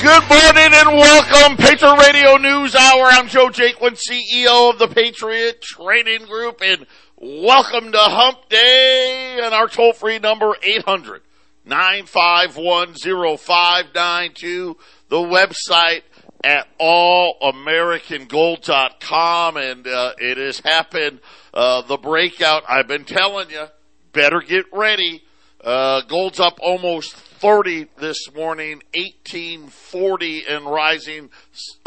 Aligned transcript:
Good 0.00 0.28
morning 0.28 0.70
and 0.74 0.96
welcome, 0.96 1.56
Patriot 1.56 1.98
Radio 1.98 2.36
News 2.36 2.76
Hour. 2.76 3.06
I'm 3.06 3.26
Joe 3.26 3.48
Jaquin, 3.48 3.98
CEO 3.98 4.72
of 4.72 4.78
the 4.78 4.86
Patriot 4.86 5.60
Trading 5.60 6.24
Group, 6.24 6.62
and 6.62 6.86
welcome 7.16 7.90
to 7.90 7.98
Hump 7.98 8.48
Day 8.48 9.40
and 9.42 9.52
our 9.52 9.66
toll 9.66 9.92
free 9.92 10.20
number 10.20 10.54
800 10.62 11.22
951 11.64 12.94
0592. 12.94 14.76
The 15.08 15.16
website 15.16 16.02
at 16.44 16.68
allamericangold.com 16.78 19.56
and 19.56 19.88
uh, 19.88 20.12
it 20.18 20.38
has 20.38 20.60
happened. 20.60 21.18
Uh, 21.52 21.82
the 21.82 21.96
breakout, 21.96 22.62
I've 22.68 22.86
been 22.86 23.04
telling 23.04 23.50
you, 23.50 23.66
better 24.12 24.42
get 24.42 24.66
ready. 24.72 25.24
Uh, 25.60 26.02
gold's 26.02 26.38
up 26.38 26.60
almost 26.62 27.16
30 27.38 27.86
this 27.98 28.32
morning, 28.34 28.82
1840 28.94 30.44
and 30.48 30.66
rising. 30.66 31.30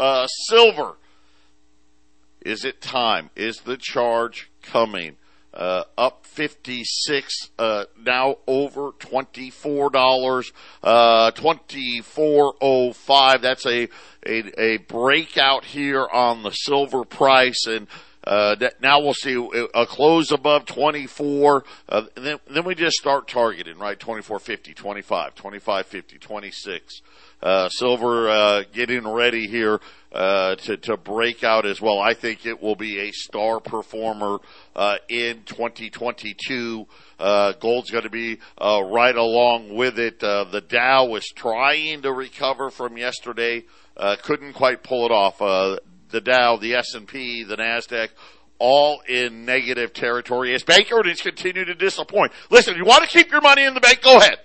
Uh, 0.00 0.26
silver. 0.26 0.96
Is 2.40 2.64
it 2.64 2.80
time? 2.80 3.28
Is 3.36 3.58
the 3.58 3.76
charge 3.76 4.50
coming? 4.62 5.16
Uh, 5.52 5.84
up 5.98 6.24
56, 6.24 7.50
uh, 7.58 7.84
now 8.02 8.36
over 8.46 8.92
$24, 8.92 10.52
uh, 10.82 11.30
2405. 11.32 13.42
That's 13.42 13.66
a, 13.66 13.88
a, 14.24 14.60
a 14.60 14.78
breakout 14.78 15.66
here 15.66 16.08
on 16.10 16.42
the 16.42 16.52
silver 16.52 17.04
price 17.04 17.66
and, 17.66 17.86
uh, 18.24 18.56
now 18.80 19.00
we'll 19.00 19.14
see 19.14 19.34
a 19.74 19.86
close 19.86 20.30
above 20.30 20.64
24. 20.66 21.64
Uh, 21.88 22.02
then, 22.14 22.38
then 22.48 22.64
we 22.64 22.74
just 22.74 22.96
start 22.96 23.26
targeting, 23.26 23.78
right? 23.78 23.98
24.50, 23.98 24.74
25, 24.76 25.34
25.50, 25.34 26.20
26. 26.20 27.02
Uh, 27.42 27.68
silver, 27.70 28.30
uh, 28.30 28.62
getting 28.72 29.06
ready 29.06 29.48
here, 29.48 29.80
uh, 30.12 30.54
to, 30.54 30.76
to 30.76 30.96
break 30.96 31.42
out 31.42 31.66
as 31.66 31.80
well. 31.80 31.98
I 31.98 32.14
think 32.14 32.46
it 32.46 32.62
will 32.62 32.76
be 32.76 33.00
a 33.00 33.10
star 33.10 33.58
performer, 33.58 34.38
uh, 34.76 34.98
in 35.08 35.42
2022. 35.42 36.86
Uh, 37.18 37.52
gold's 37.54 37.90
going 37.90 38.04
to 38.04 38.10
be, 38.10 38.38
uh, 38.58 38.82
right 38.84 39.16
along 39.16 39.74
with 39.74 39.98
it. 39.98 40.20
the 40.20 40.64
Dow 40.68 41.06
was 41.06 41.26
trying 41.34 42.02
to 42.02 42.12
recover 42.12 42.70
from 42.70 42.96
yesterday. 42.96 43.64
couldn't 44.22 44.52
quite 44.52 44.84
pull 44.84 45.04
it 45.06 45.10
off 45.10 45.40
the 46.12 46.20
Dow, 46.20 46.56
the 46.56 46.74
S&P, 46.74 47.44
the 47.44 47.56
NASDAQ, 47.56 48.08
all 48.58 49.00
in 49.08 49.44
negative 49.44 49.92
territory 49.92 50.54
as 50.54 50.62
bank 50.62 50.92
earnings 50.92 51.20
continue 51.20 51.64
to 51.64 51.74
disappoint. 51.74 52.32
Listen, 52.50 52.76
you 52.76 52.84
want 52.84 53.02
to 53.02 53.08
keep 53.08 53.32
your 53.32 53.40
money 53.40 53.64
in 53.64 53.74
the 53.74 53.80
bank, 53.80 54.02
go 54.02 54.18
ahead. 54.18 54.36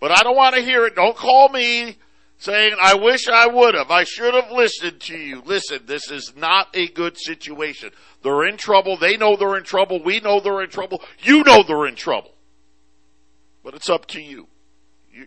But 0.00 0.12
I 0.12 0.22
don't 0.22 0.36
want 0.36 0.54
to 0.54 0.62
hear 0.62 0.86
it. 0.86 0.94
Don't 0.94 1.16
call 1.16 1.48
me 1.50 1.98
saying, 2.38 2.74
I 2.80 2.94
wish 2.94 3.28
I 3.28 3.48
would 3.48 3.74
have. 3.74 3.90
I 3.90 4.04
should 4.04 4.32
have 4.32 4.50
listened 4.52 5.00
to 5.00 5.16
you. 5.18 5.42
Listen, 5.44 5.80
this 5.86 6.10
is 6.10 6.32
not 6.36 6.68
a 6.74 6.88
good 6.88 7.18
situation. 7.18 7.90
They're 8.22 8.46
in 8.46 8.56
trouble. 8.56 8.96
They 8.96 9.16
know 9.16 9.36
they're 9.36 9.58
in 9.58 9.64
trouble. 9.64 10.02
We 10.02 10.20
know 10.20 10.40
they're 10.40 10.62
in 10.62 10.70
trouble. 10.70 11.02
You 11.20 11.42
know 11.44 11.62
they're 11.62 11.86
in 11.86 11.96
trouble. 11.96 12.30
But 13.64 13.74
it's 13.74 13.90
up 13.90 14.06
to 14.06 14.20
you 14.22 14.48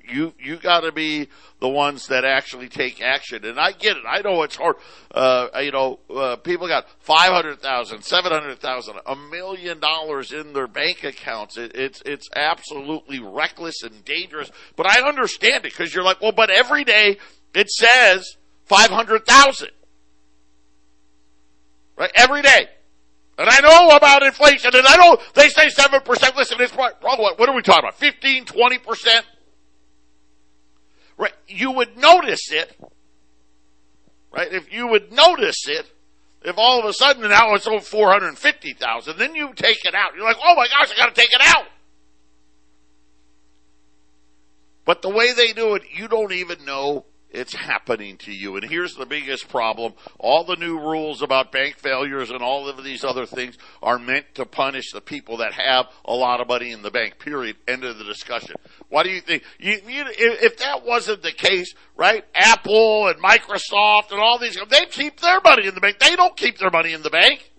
you 0.07 0.33
you, 0.39 0.57
got 0.57 0.81
to 0.81 0.91
be 0.91 1.27
the 1.59 1.67
ones 1.67 2.07
that 2.07 2.23
actually 2.25 2.69
take 2.69 3.01
action. 3.01 3.45
And 3.45 3.59
I 3.59 3.71
get 3.71 3.97
it. 3.97 4.03
I 4.07 4.21
know 4.21 4.43
it's 4.43 4.55
hard. 4.55 4.75
Uh, 5.11 5.47
you 5.61 5.71
know, 5.71 5.99
uh, 6.13 6.35
people 6.37 6.67
got 6.67 6.87
five 6.99 7.31
hundred 7.31 7.59
thousand, 7.61 8.03
seven 8.03 8.31
hundred 8.31 8.59
thousand, 8.59 8.95
a 9.05 9.15
million 9.15 9.79
dollars 9.79 10.31
in 10.31 10.53
their 10.53 10.67
bank 10.67 11.03
accounts. 11.03 11.57
It, 11.57 11.75
it's 11.75 12.01
it's 12.05 12.29
absolutely 12.35 13.19
reckless 13.19 13.83
and 13.83 14.03
dangerous. 14.05 14.51
But 14.75 14.87
I 14.87 15.07
understand 15.07 15.65
it 15.65 15.71
because 15.71 15.93
you're 15.93 16.03
like, 16.03 16.21
well, 16.21 16.31
but 16.31 16.49
every 16.49 16.83
day 16.83 17.17
it 17.53 17.69
says 17.69 18.37
five 18.65 18.89
hundred 18.89 19.25
thousand, 19.25 19.71
right? 21.97 22.11
Every 22.15 22.41
day. 22.41 22.67
And 23.41 23.49
I 23.49 23.59
know 23.61 23.95
about 23.95 24.21
inflation, 24.21 24.69
and 24.75 24.85
I 24.85 24.97
know 24.97 25.17
they 25.33 25.49
say 25.49 25.67
7%. 25.67 26.05
Listen, 26.35 26.61
it's 26.61 26.71
probably, 26.71 26.93
what, 27.01 27.39
what 27.39 27.49
are 27.49 27.55
we 27.55 27.63
talking 27.63 27.85
about? 27.85 27.95
15, 27.95 28.45
20%? 28.45 29.21
Right? 31.21 31.33
You 31.47 31.69
would 31.73 31.97
notice 31.97 32.51
it, 32.51 32.75
right? 34.33 34.51
If 34.51 34.73
you 34.73 34.87
would 34.87 35.13
notice 35.13 35.67
it, 35.67 35.85
if 36.41 36.57
all 36.57 36.79
of 36.79 36.85
a 36.85 36.93
sudden 36.93 37.29
now 37.29 37.53
it's 37.53 37.67
over 37.67 37.79
450,000, 37.79 39.17
then 39.19 39.35
you 39.35 39.53
take 39.53 39.85
it 39.85 39.93
out. 39.93 40.15
You're 40.15 40.25
like, 40.25 40.39
oh 40.43 40.55
my 40.55 40.65
gosh, 40.65 40.91
I 40.91 40.97
gotta 40.97 41.13
take 41.13 41.29
it 41.31 41.41
out. 41.43 41.67
But 44.83 45.03
the 45.03 45.09
way 45.09 45.31
they 45.33 45.53
do 45.53 45.75
it, 45.75 45.83
you 45.93 46.07
don't 46.07 46.31
even 46.31 46.65
know 46.65 47.05
it's 47.31 47.55
happening 47.55 48.17
to 48.17 48.31
you. 48.31 48.55
And 48.57 48.69
here's 48.69 48.95
the 48.95 49.05
biggest 49.05 49.47
problem. 49.47 49.93
All 50.19 50.43
the 50.43 50.57
new 50.57 50.77
rules 50.77 51.21
about 51.21 51.51
bank 51.51 51.77
failures 51.77 52.29
and 52.29 52.41
all 52.41 52.67
of 52.67 52.83
these 52.83 53.03
other 53.03 53.25
things 53.25 53.57
are 53.81 53.97
meant 53.97 54.35
to 54.35 54.45
punish 54.45 54.91
the 54.91 55.01
people 55.01 55.37
that 55.37 55.53
have 55.53 55.87
a 56.05 56.13
lot 56.13 56.41
of 56.41 56.47
money 56.47 56.71
in 56.71 56.81
the 56.81 56.91
bank, 56.91 57.19
period. 57.19 57.55
End 57.67 57.83
of 57.83 57.97
the 57.97 58.03
discussion. 58.03 58.55
Why 58.89 59.03
do 59.03 59.09
you 59.09 59.21
think? 59.21 59.43
You, 59.59 59.79
you, 59.87 60.05
if 60.17 60.57
that 60.57 60.85
wasn't 60.85 61.23
the 61.23 61.31
case, 61.31 61.73
right? 61.95 62.25
Apple 62.35 63.07
and 63.07 63.21
Microsoft 63.21 64.11
and 64.11 64.19
all 64.19 64.37
these, 64.37 64.57
they 64.69 64.85
keep 64.85 65.19
their 65.21 65.39
money 65.41 65.67
in 65.67 65.75
the 65.75 65.81
bank. 65.81 65.99
They 65.99 66.15
don't 66.15 66.35
keep 66.35 66.57
their 66.57 66.71
money 66.71 66.93
in 66.93 67.01
the 67.01 67.09
bank. 67.09 67.49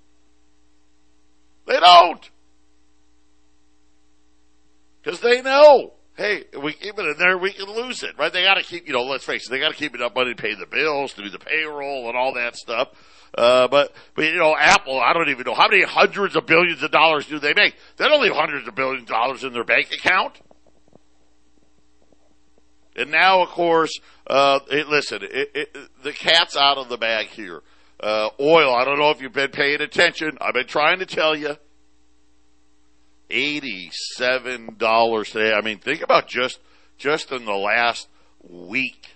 They 1.66 1.80
don't. 1.80 2.30
Because 5.02 5.20
they 5.20 5.42
know 5.42 5.94
hey, 6.16 6.44
we 6.62 6.72
keep 6.72 6.98
it 6.98 7.04
in 7.04 7.16
there, 7.18 7.38
we 7.38 7.52
can 7.52 7.66
lose 7.66 8.02
it, 8.02 8.18
right? 8.18 8.32
They 8.32 8.42
got 8.42 8.54
to 8.54 8.62
keep, 8.62 8.86
you 8.86 8.92
know, 8.92 9.02
let's 9.02 9.24
face 9.24 9.46
it, 9.46 9.50
they 9.50 9.58
got 9.58 9.70
to 9.70 9.76
keep 9.76 9.94
enough 9.94 10.14
money 10.14 10.34
to 10.34 10.42
pay 10.42 10.54
the 10.54 10.66
bills, 10.66 11.14
to 11.14 11.22
do 11.22 11.30
the 11.30 11.38
payroll, 11.38 12.08
and 12.08 12.16
all 12.16 12.34
that 12.34 12.56
stuff. 12.56 12.88
Uh, 13.36 13.66
but, 13.68 13.94
but 14.14 14.26
you 14.26 14.36
know, 14.36 14.54
Apple, 14.56 15.00
I 15.00 15.14
don't 15.14 15.30
even 15.30 15.44
know 15.46 15.54
how 15.54 15.68
many 15.68 15.84
hundreds 15.84 16.36
of 16.36 16.46
billions 16.46 16.82
of 16.82 16.90
dollars 16.90 17.26
do 17.26 17.38
they 17.38 17.54
make. 17.54 17.74
They 17.96 18.06
don't 18.06 18.22
leave 18.22 18.34
hundreds 18.34 18.68
of 18.68 18.74
billions 18.74 19.02
of 19.02 19.08
dollars 19.08 19.42
in 19.42 19.52
their 19.52 19.64
bank 19.64 19.90
account. 19.92 20.40
And 22.94 23.10
now, 23.10 23.40
of 23.40 23.48
course, 23.48 23.98
uh, 24.26 24.60
it, 24.70 24.86
listen, 24.88 25.20
it, 25.22 25.50
it, 25.54 25.78
the 26.02 26.12
cat's 26.12 26.56
out 26.56 26.76
of 26.76 26.90
the 26.90 26.98
bag 26.98 27.28
here. 27.28 27.62
Uh, 27.98 28.28
oil, 28.38 28.74
I 28.74 28.84
don't 28.84 28.98
know 28.98 29.10
if 29.10 29.22
you've 29.22 29.32
been 29.32 29.50
paying 29.50 29.80
attention. 29.80 30.36
I've 30.40 30.54
been 30.54 30.66
trying 30.66 30.98
to 30.98 31.06
tell 31.06 31.34
you. 31.34 31.56
$87 33.32 35.32
today. 35.32 35.54
I 35.54 35.60
mean, 35.62 35.78
think 35.78 36.02
about 36.02 36.28
just, 36.28 36.60
just 36.98 37.32
in 37.32 37.44
the 37.44 37.54
last 37.54 38.08
week. 38.42 39.08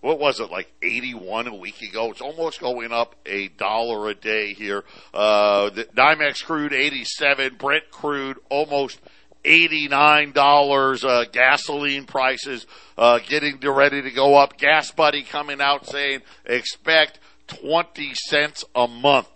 What 0.00 0.20
was 0.20 0.38
it, 0.38 0.50
like 0.50 0.70
81 0.80 1.48
a 1.48 1.54
week 1.54 1.82
ago? 1.82 2.10
It's 2.10 2.20
almost 2.20 2.60
going 2.60 2.92
up 2.92 3.16
a 3.26 3.48
dollar 3.48 4.08
a 4.08 4.14
day 4.14 4.54
here. 4.54 4.84
Uh, 5.12 5.70
the 5.70 5.84
NYMEX 5.84 6.44
crude 6.44 6.72
87, 6.72 7.56
Brent 7.56 7.90
crude 7.90 8.38
almost 8.48 9.00
$89, 9.44 11.04
uh, 11.04 11.24
gasoline 11.32 12.04
prices, 12.04 12.66
uh, 12.96 13.18
getting 13.26 13.58
ready 13.60 14.02
to 14.02 14.10
go 14.10 14.36
up. 14.36 14.56
Gas 14.56 14.92
Buddy 14.92 15.22
coming 15.22 15.60
out 15.60 15.86
saying 15.86 16.20
expect 16.44 17.18
20 17.48 18.14
cents 18.14 18.64
a 18.74 18.86
month. 18.86 19.28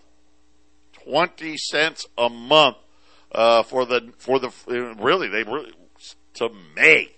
20 1.04 1.56
cents 1.56 2.06
a 2.16 2.28
month 2.28 2.76
uh, 3.32 3.62
for 3.62 3.86
the 3.86 4.12
for 4.18 4.38
the 4.38 4.52
really 5.00 5.28
they 5.28 5.42
really 5.42 5.72
to 6.34 6.50
May. 6.76 7.10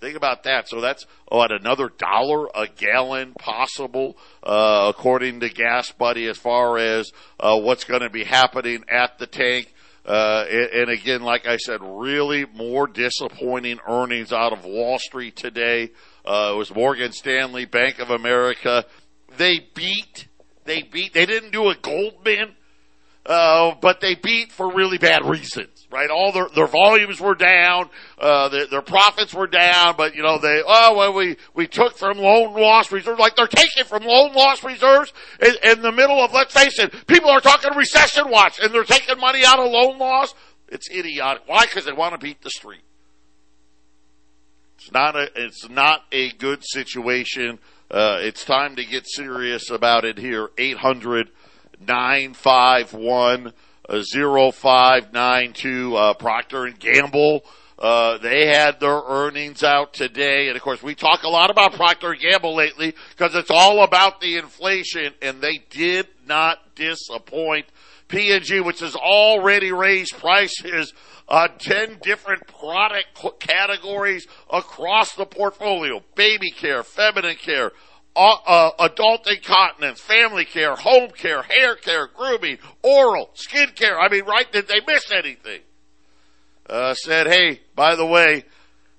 Think 0.00 0.16
about 0.16 0.44
that. 0.44 0.68
So 0.68 0.80
that's 0.80 1.06
oh, 1.30 1.42
at 1.42 1.50
another 1.50 1.88
dollar 1.88 2.46
a 2.54 2.68
gallon 2.68 3.32
possible, 3.32 4.16
uh, 4.44 4.92
according 4.94 5.40
to 5.40 5.48
Gas 5.48 5.90
Buddy, 5.90 6.26
as 6.26 6.38
far 6.38 6.78
as 6.78 7.10
uh, 7.40 7.58
what's 7.58 7.84
going 7.84 8.02
to 8.02 8.10
be 8.10 8.24
happening 8.24 8.84
at 8.88 9.18
the 9.18 9.26
tank. 9.26 9.74
Uh, 10.06 10.46
and, 10.48 10.70
and 10.70 10.90
again, 10.90 11.22
like 11.22 11.46
I 11.46 11.56
said, 11.56 11.80
really 11.82 12.46
more 12.46 12.86
disappointing 12.86 13.80
earnings 13.86 14.32
out 14.32 14.52
of 14.52 14.64
Wall 14.64 14.98
Street 14.98 15.34
today. 15.34 15.90
Uh, 16.24 16.52
it 16.54 16.56
was 16.56 16.72
Morgan 16.72 17.12
Stanley, 17.12 17.64
Bank 17.64 17.98
of 17.98 18.10
America. 18.10 18.84
They 19.36 19.66
beat. 19.74 20.28
They 20.64 20.82
beat. 20.82 21.12
They 21.12 21.26
didn't 21.26 21.50
do 21.50 21.68
a 21.70 21.74
Goldman 21.74 22.54
uh, 23.28 23.74
but 23.82 24.00
they 24.00 24.14
beat 24.14 24.50
for 24.50 24.72
really 24.72 24.96
bad 24.96 25.22
reasons, 25.26 25.86
right? 25.92 26.08
All 26.08 26.32
their, 26.32 26.48
their 26.54 26.66
volumes 26.66 27.20
were 27.20 27.34
down, 27.34 27.90
uh, 28.18 28.48
their, 28.48 28.66
their 28.66 28.82
profits 28.82 29.34
were 29.34 29.46
down, 29.46 29.96
but 29.98 30.14
you 30.14 30.22
know, 30.22 30.38
they, 30.38 30.62
oh, 30.66 30.96
well, 30.96 31.12
we, 31.12 31.36
we 31.54 31.66
took 31.66 31.98
from 31.98 32.16
loan 32.16 32.54
loss 32.54 32.90
reserves, 32.90 33.20
like 33.20 33.36
they're 33.36 33.46
taking 33.46 33.84
from 33.84 34.04
loan 34.04 34.32
loss 34.32 34.64
reserves 34.64 35.12
in, 35.42 35.54
in 35.62 35.82
the 35.82 35.92
middle 35.92 36.18
of, 36.24 36.32
let's 36.32 36.54
face 36.54 36.78
it, 36.78 37.06
people 37.06 37.28
are 37.28 37.40
talking 37.40 37.76
recession 37.76 38.30
watch 38.30 38.58
and 38.60 38.72
they're 38.72 38.82
taking 38.82 39.18
money 39.20 39.44
out 39.44 39.58
of 39.58 39.70
loan 39.70 39.98
loss. 39.98 40.34
It's 40.68 40.90
idiotic. 40.90 41.42
Why? 41.46 41.66
Because 41.66 41.84
they 41.84 41.92
want 41.92 42.14
to 42.14 42.18
beat 42.18 42.40
the 42.40 42.50
street. 42.50 42.82
It's 44.78 44.90
not 44.90 45.16
a, 45.16 45.28
it's 45.34 45.68
not 45.68 46.04
a 46.12 46.30
good 46.32 46.64
situation. 46.64 47.58
Uh, 47.90 48.18
it's 48.20 48.44
time 48.44 48.76
to 48.76 48.84
get 48.86 49.06
serious 49.06 49.70
about 49.70 50.06
it 50.06 50.16
here. 50.18 50.48
800 50.56 51.28
951 51.80 53.52
0592 53.88 55.96
uh, 55.96 56.14
Procter 56.14 56.66
and 56.66 56.78
Gamble 56.78 57.42
Uh, 57.78 58.18
they 58.18 58.48
had 58.48 58.80
their 58.80 59.00
earnings 59.06 59.62
out 59.62 59.92
today, 59.92 60.48
and 60.48 60.56
of 60.56 60.62
course, 60.62 60.82
we 60.82 60.96
talk 60.96 61.22
a 61.22 61.28
lot 61.28 61.48
about 61.48 61.74
Procter 61.74 62.10
and 62.10 62.20
Gamble 62.20 62.56
lately 62.56 62.92
because 63.10 63.36
it's 63.36 63.52
all 63.52 63.84
about 63.84 64.20
the 64.20 64.36
inflation, 64.36 65.14
and 65.22 65.40
they 65.40 65.58
did 65.70 66.08
not 66.26 66.74
disappoint. 66.74 67.66
P&G, 68.08 68.60
which 68.60 68.80
has 68.80 68.96
already 68.96 69.70
raised 69.70 70.18
prices 70.18 70.92
on 71.28 71.58
10 71.58 71.98
different 72.02 72.46
product 72.46 73.06
categories 73.38 74.26
across 74.50 75.14
the 75.14 75.26
portfolio. 75.26 76.02
Baby 76.14 76.50
care, 76.50 76.82
feminine 76.82 77.36
care, 77.36 77.72
uh, 78.18 78.38
uh, 78.46 78.70
adult 78.80 79.28
incontinence, 79.28 80.00
family 80.00 80.44
care, 80.44 80.74
home 80.74 81.10
care, 81.10 81.42
hair 81.42 81.76
care, 81.76 82.08
grooming, 82.08 82.58
oral, 82.82 83.30
skin 83.34 83.68
care. 83.76 83.98
I 83.98 84.08
mean, 84.08 84.24
right? 84.24 84.50
Did 84.50 84.66
they 84.66 84.80
miss 84.86 85.10
anything? 85.12 85.60
Uh, 86.68 86.94
said, 86.94 87.28
hey, 87.28 87.60
by 87.76 87.94
the 87.94 88.04
way, 88.04 88.44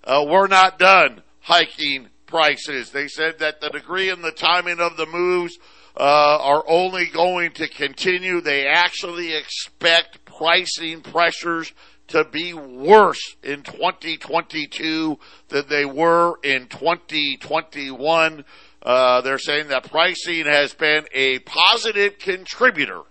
uh, 0.06 0.26
we're 0.26 0.48
not 0.48 0.80
done 0.80 1.22
hiking 1.42 2.08
prices. 2.26 2.92
They 2.92 3.08
said 3.08 3.40
that 3.40 3.60
the 3.60 3.70
degree 3.70 4.10
and 4.10 4.24
the 4.24 4.32
timing 4.32 4.80
of 4.80 4.96
the 4.96 5.06
moves 5.06 5.60
uh, 5.98 6.38
are 6.42 6.64
only 6.68 7.08
going 7.08 7.52
to 7.54 7.68
continue. 7.68 8.40
They 8.40 8.68
actually 8.68 9.36
expect 9.36 10.24
pricing 10.24 11.02
pressures 11.02 11.74
to 12.08 12.24
be 12.24 12.54
worse 12.54 13.36
in 13.44 13.62
2022 13.64 15.20
than 15.50 15.66
they 15.68 15.86
were 15.86 16.40
in 16.44 16.68
2021. 16.68 18.46
Uh, 18.82 19.22
they're 19.22 19.38
saying 19.38 19.68
that 19.68 19.90
pricing 19.90 20.46
has 20.46 20.74
been 20.74 21.06
a 21.14 21.40
positive 21.40 22.18
contributor 22.18 23.02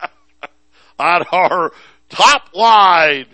on 0.98 1.22
our 1.32 1.72
top 2.10 2.54
line 2.54 3.26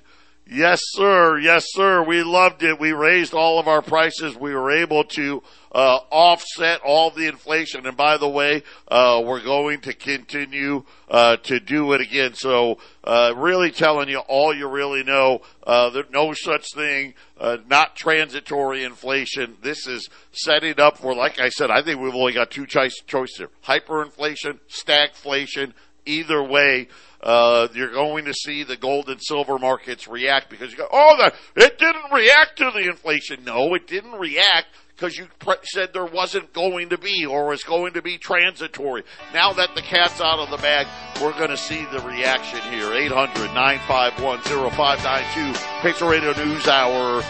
Yes, 0.49 0.81
sir. 0.93 1.39
Yes, 1.39 1.67
sir. 1.71 2.05
We 2.05 2.23
loved 2.23 2.63
it. 2.63 2.79
We 2.79 2.93
raised 2.93 3.35
all 3.35 3.59
of 3.59 3.67
our 3.67 3.83
prices. 3.83 4.37
We 4.37 4.55
were 4.55 4.71
able 4.71 5.03
to 5.03 5.43
uh, 5.73 5.99
offset 6.09 6.81
all 6.85 7.11
the 7.11 7.27
inflation. 7.27 7.85
And 7.85 7.97
by 7.97 8.17
the 8.17 8.29
way, 8.29 8.63
uh, 8.87 9.21
we're 9.25 9.43
going 9.43 9.81
to 9.81 9.93
continue 9.93 10.85
uh, 11.11 11.39
to 11.39 11.59
do 11.59 11.93
it 11.95 12.01
again. 12.01 12.35
So, 12.35 12.79
uh, 13.03 13.33
really 13.37 13.73
telling 13.73 14.09
you 14.09 14.19
all 14.19 14.55
you 14.55 14.69
really 14.69 15.03
know. 15.03 15.43
Uh, 15.67 15.91
there's 15.91 16.11
no 16.11 16.33
such 16.33 16.73
thing, 16.73 17.15
uh, 17.41 17.57
not 17.69 17.97
transitory 17.97 18.85
inflation. 18.85 19.57
This 19.63 19.89
is 19.89 20.09
setting 20.31 20.79
up 20.79 20.99
for, 20.99 21.13
like 21.13 21.41
I 21.41 21.49
said, 21.49 21.73
I 21.73 21.83
think 21.83 22.01
we've 22.01 22.15
only 22.15 22.35
got 22.35 22.53
two 22.53 22.67
choice 22.67 22.95
choices 23.09 23.39
here: 23.39 23.51
hyperinflation, 23.65 24.61
stagflation. 24.71 25.73
Either 26.07 26.43
way, 26.43 26.89
uh, 27.23 27.69
you're 27.75 27.93
going 27.93 28.27
to 28.27 28.35
see 28.35 28.63
the 28.63 28.77
gold 28.77 29.09
and 29.09 29.21
silver 29.21 29.59
markets 29.59 30.07
react 30.07 30.49
because 30.49 30.71
you 30.71 30.77
go, 30.77 30.89
oh, 30.91 31.17
the, 31.19 31.65
it 31.65 31.79
didn't 31.79 32.13
react 32.13 32.59
to 32.59 32.71
the 32.73 32.89
inflation. 32.89 33.45
No, 33.45 33.75
it 33.75 33.87
didn't 33.87 34.13
react 34.13 34.69
because 34.95 35.17
you 35.19 35.27
pre- 35.39 35.57
said 35.65 35.93
there 35.93 36.07
wasn't 36.07 36.53
going 36.53 36.89
to 36.91 36.99
be 36.99 37.27
or 37.27 37.49
was 37.49 37.63
going 37.63 37.93
to 37.95 38.03
be 38.03 38.17
transitory. 38.17 39.03
Now 39.35 39.53
that 39.53 39.75
the 39.75 39.83
cat's 39.83 40.21
out 40.21 40.39
of 40.39 40.51
the 40.51 40.57
bag, 40.57 40.87
we're 41.21 41.37
going 41.37 41.51
to 41.51 41.57
see 41.57 41.85
the 41.93 42.01
reaction 42.01 42.61
here. 42.73 42.93
800 42.93 43.53
951 43.53 44.39
0592, 44.41 45.59
Patriot 45.83 46.11
Radio 46.11 46.45
News 46.45 46.67
Hour. 46.69 47.23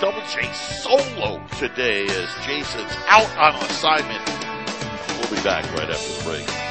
Double 0.00 0.22
J 0.32 0.52
solo 0.52 1.44
today 1.58 2.04
as 2.04 2.46
Jason's 2.46 2.92
out 3.08 3.36
on 3.36 3.54
assignment. 3.64 4.24
We'll 5.18 5.36
be 5.36 5.42
back 5.42 5.64
right 5.74 5.90
after 5.90 6.22
the 6.22 6.24
break. 6.24 6.67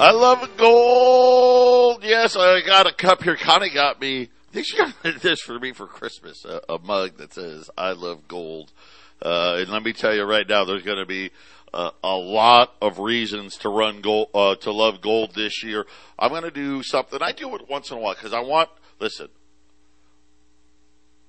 I 0.00 0.12
love 0.12 0.48
gold. 0.56 2.02
Yes, 2.02 2.34
I 2.34 2.62
got 2.62 2.86
a 2.86 2.92
cup 2.94 3.22
here. 3.22 3.36
Connie 3.36 3.68
got 3.68 4.00
me. 4.00 4.22
I 4.22 4.52
think 4.54 4.66
she 4.66 4.78
got 4.78 4.94
this 5.20 5.42
for 5.42 5.58
me 5.58 5.72
for 5.72 5.86
Christmas. 5.86 6.42
A, 6.46 6.62
a 6.70 6.78
mug 6.78 7.18
that 7.18 7.34
says 7.34 7.68
"I 7.76 7.92
love 7.92 8.26
gold." 8.26 8.72
Uh, 9.20 9.58
and 9.58 9.68
let 9.68 9.82
me 9.82 9.92
tell 9.92 10.14
you 10.14 10.24
right 10.24 10.48
now, 10.48 10.64
there's 10.64 10.84
going 10.84 10.96
to 10.96 11.04
be 11.04 11.30
uh, 11.74 11.90
a 12.02 12.16
lot 12.16 12.72
of 12.80 12.98
reasons 12.98 13.58
to 13.58 13.68
run 13.68 14.00
gold, 14.00 14.30
uh, 14.32 14.54
to 14.54 14.72
love 14.72 15.02
gold 15.02 15.34
this 15.34 15.62
year. 15.62 15.84
I'm 16.18 16.30
going 16.30 16.44
to 16.44 16.50
do 16.50 16.82
something. 16.82 17.20
I 17.20 17.32
do 17.32 17.54
it 17.54 17.68
once 17.68 17.90
in 17.90 17.98
a 17.98 18.00
while 18.00 18.14
because 18.14 18.32
I 18.32 18.40
want. 18.40 18.70
Listen, 19.00 19.28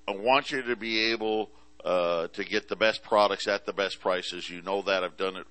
I 0.07 0.11
want 0.11 0.49
you 0.49 0.61
to 0.61 0.77
be 0.77 1.11
able 1.11 1.49
uh, 1.83 2.27
to 2.27 2.45
get 2.45 2.69
the 2.69 2.77
best 2.77 3.03
products 3.03 3.49
at 3.49 3.65
the 3.65 3.73
best 3.73 3.99
prices. 3.99 4.49
You 4.49 4.61
know 4.61 4.81
that 4.83 5.03
I've 5.03 5.17
done 5.17 5.35
it 5.35 5.45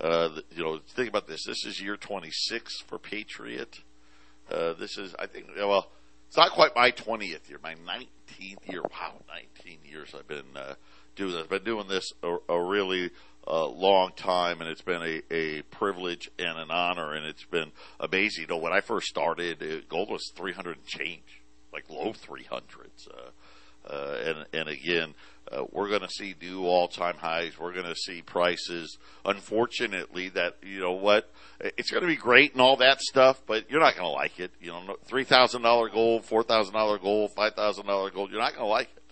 uh, 0.00 0.28
you 0.50 0.62
know, 0.62 0.78
think 0.94 1.08
about 1.08 1.26
this. 1.26 1.44
This 1.46 1.64
is 1.64 1.80
year 1.80 1.96
26 1.96 2.80
for 2.86 2.98
Patriot. 2.98 3.80
Uh, 4.50 4.74
this 4.74 4.98
is, 4.98 5.14
I 5.18 5.26
think, 5.26 5.46
well, 5.56 5.90
it's 6.28 6.36
not 6.36 6.52
quite 6.52 6.74
my 6.76 6.90
20th 6.90 7.48
year, 7.48 7.58
my 7.62 7.74
19th 7.74 8.70
year. 8.70 8.82
Wow, 8.82 9.14
19 9.64 9.78
years 9.84 10.14
I've 10.16 10.28
been 10.28 10.56
uh, 10.56 10.74
doing 11.14 11.32
this. 11.32 11.42
I've 11.42 11.48
been 11.48 11.64
doing 11.64 11.88
this 11.88 12.12
a, 12.22 12.36
a 12.48 12.62
really 12.62 13.10
uh, 13.46 13.66
long 13.66 14.12
time, 14.16 14.60
and 14.60 14.68
it's 14.68 14.82
been 14.82 15.02
a, 15.02 15.22
a 15.34 15.62
privilege 15.62 16.30
and 16.38 16.58
an 16.58 16.70
honor, 16.70 17.14
and 17.14 17.24
it's 17.24 17.44
been 17.44 17.72
amazing. 18.00 18.42
You 18.42 18.48
know, 18.48 18.56
when 18.58 18.72
I 18.72 18.80
first 18.80 19.06
started, 19.06 19.62
it, 19.62 19.88
gold 19.88 20.10
was 20.10 20.32
300 20.36 20.76
and 20.76 20.86
change, 20.86 21.42
like 21.72 21.88
low 21.88 22.12
300s. 22.12 23.08
Uh, 23.08 23.30
uh, 23.86 24.16
and, 24.24 24.46
and 24.52 24.68
again, 24.68 25.14
uh, 25.50 25.64
we're 25.70 25.88
going 25.88 26.00
to 26.00 26.08
see 26.08 26.34
new 26.42 26.64
all-time 26.64 27.16
highs. 27.16 27.58
We're 27.58 27.72
going 27.72 27.86
to 27.86 27.94
see 27.94 28.20
prices. 28.20 28.98
Unfortunately, 29.24 30.28
that 30.30 30.56
you 30.62 30.80
know 30.80 30.92
what, 30.92 31.30
it's 31.60 31.90
going 31.90 32.02
to 32.02 32.08
be 32.08 32.16
great 32.16 32.52
and 32.52 32.60
all 32.60 32.76
that 32.78 33.00
stuff, 33.00 33.40
but 33.46 33.70
you're 33.70 33.80
not 33.80 33.94
going 33.94 34.08
to 34.08 34.12
like 34.12 34.40
it. 34.40 34.50
You 34.60 34.72
know, 34.72 34.96
three 35.04 35.24
thousand 35.24 35.62
dollar 35.62 35.88
gold, 35.88 36.24
four 36.24 36.42
thousand 36.42 36.74
dollar 36.74 36.98
gold, 36.98 37.30
five 37.36 37.54
thousand 37.54 37.86
dollar 37.86 38.10
gold. 38.10 38.30
You're 38.30 38.40
not 38.40 38.54
going 38.54 38.64
to 38.64 38.70
like 38.70 38.88
it 38.96 39.02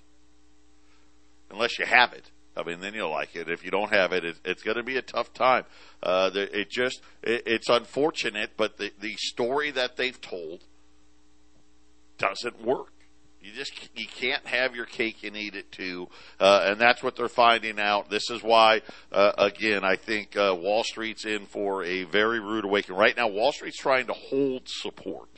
unless 1.50 1.78
you 1.78 1.86
have 1.86 2.12
it. 2.12 2.30
I 2.56 2.62
mean, 2.62 2.80
then 2.80 2.94
you'll 2.94 3.10
like 3.10 3.34
it. 3.34 3.48
If 3.48 3.64
you 3.64 3.70
don't 3.70 3.92
have 3.92 4.12
it, 4.12 4.24
it 4.24 4.36
it's 4.44 4.62
going 4.62 4.76
to 4.76 4.82
be 4.82 4.96
a 4.96 5.02
tough 5.02 5.32
time. 5.32 5.64
Uh, 6.02 6.30
it 6.34 6.70
just, 6.70 7.00
it, 7.22 7.42
it's 7.46 7.68
unfortunate, 7.68 8.52
but 8.56 8.76
the 8.76 8.90
the 9.00 9.14
story 9.16 9.70
that 9.72 9.96
they've 9.96 10.20
told 10.20 10.64
doesn't 12.18 12.64
work. 12.64 12.93
You 13.44 13.52
just 13.52 13.90
you 13.94 14.06
can't 14.06 14.46
have 14.46 14.74
your 14.74 14.86
cake 14.86 15.22
and 15.22 15.36
eat 15.36 15.54
it 15.54 15.70
too, 15.70 16.08
uh, 16.40 16.64
and 16.64 16.80
that's 16.80 17.02
what 17.02 17.14
they're 17.14 17.28
finding 17.28 17.78
out. 17.78 18.08
This 18.08 18.30
is 18.30 18.42
why, 18.42 18.80
uh, 19.12 19.32
again, 19.36 19.84
I 19.84 19.96
think 19.96 20.34
uh, 20.34 20.56
Wall 20.58 20.82
Street's 20.82 21.26
in 21.26 21.44
for 21.44 21.84
a 21.84 22.04
very 22.04 22.40
rude 22.40 22.64
awakening. 22.64 22.98
Right 22.98 23.14
now, 23.14 23.28
Wall 23.28 23.52
Street's 23.52 23.76
trying 23.76 24.06
to 24.06 24.14
hold 24.14 24.62
support. 24.64 25.28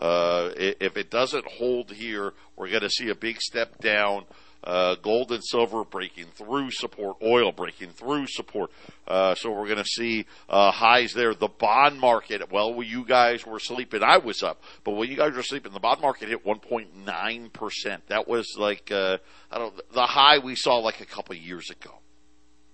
Uh, 0.00 0.52
if 0.56 0.96
it 0.96 1.10
doesn't 1.10 1.44
hold 1.44 1.90
here, 1.90 2.32
we're 2.56 2.70
going 2.70 2.80
to 2.80 2.88
see 2.88 3.10
a 3.10 3.14
big 3.14 3.42
step 3.42 3.76
down 3.76 4.24
uh, 4.64 4.96
gold 4.96 5.32
and 5.32 5.44
silver 5.44 5.84
breaking 5.84 6.26
through 6.34 6.70
support, 6.70 7.16
oil 7.22 7.52
breaking 7.52 7.90
through 7.90 8.26
support. 8.26 8.70
Uh, 9.06 9.34
so 9.34 9.50
we're 9.50 9.66
going 9.66 9.78
to 9.78 9.84
see 9.84 10.26
uh, 10.48 10.70
highs 10.70 11.12
there. 11.14 11.34
The 11.34 11.48
bond 11.48 12.00
market, 12.00 12.50
well, 12.50 12.82
you 12.82 13.04
guys 13.04 13.46
were 13.46 13.60
sleeping, 13.60 14.02
I 14.02 14.18
was 14.18 14.42
up, 14.42 14.62
but 14.84 14.92
when 14.92 15.10
you 15.10 15.16
guys 15.16 15.34
were 15.34 15.42
sleeping, 15.42 15.72
the 15.72 15.80
bond 15.80 16.00
market 16.00 16.28
hit 16.28 16.44
1.9 16.44 17.52
percent. 17.52 18.06
That 18.08 18.28
was 18.28 18.56
like 18.58 18.90
uh, 18.90 19.18
I 19.50 19.58
don't 19.58 19.74
the 19.92 20.06
high 20.06 20.38
we 20.38 20.54
saw 20.54 20.76
like 20.76 21.00
a 21.00 21.06
couple 21.06 21.34
years 21.34 21.70
ago 21.70 21.94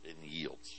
in 0.05 0.15
yields. 0.23 0.74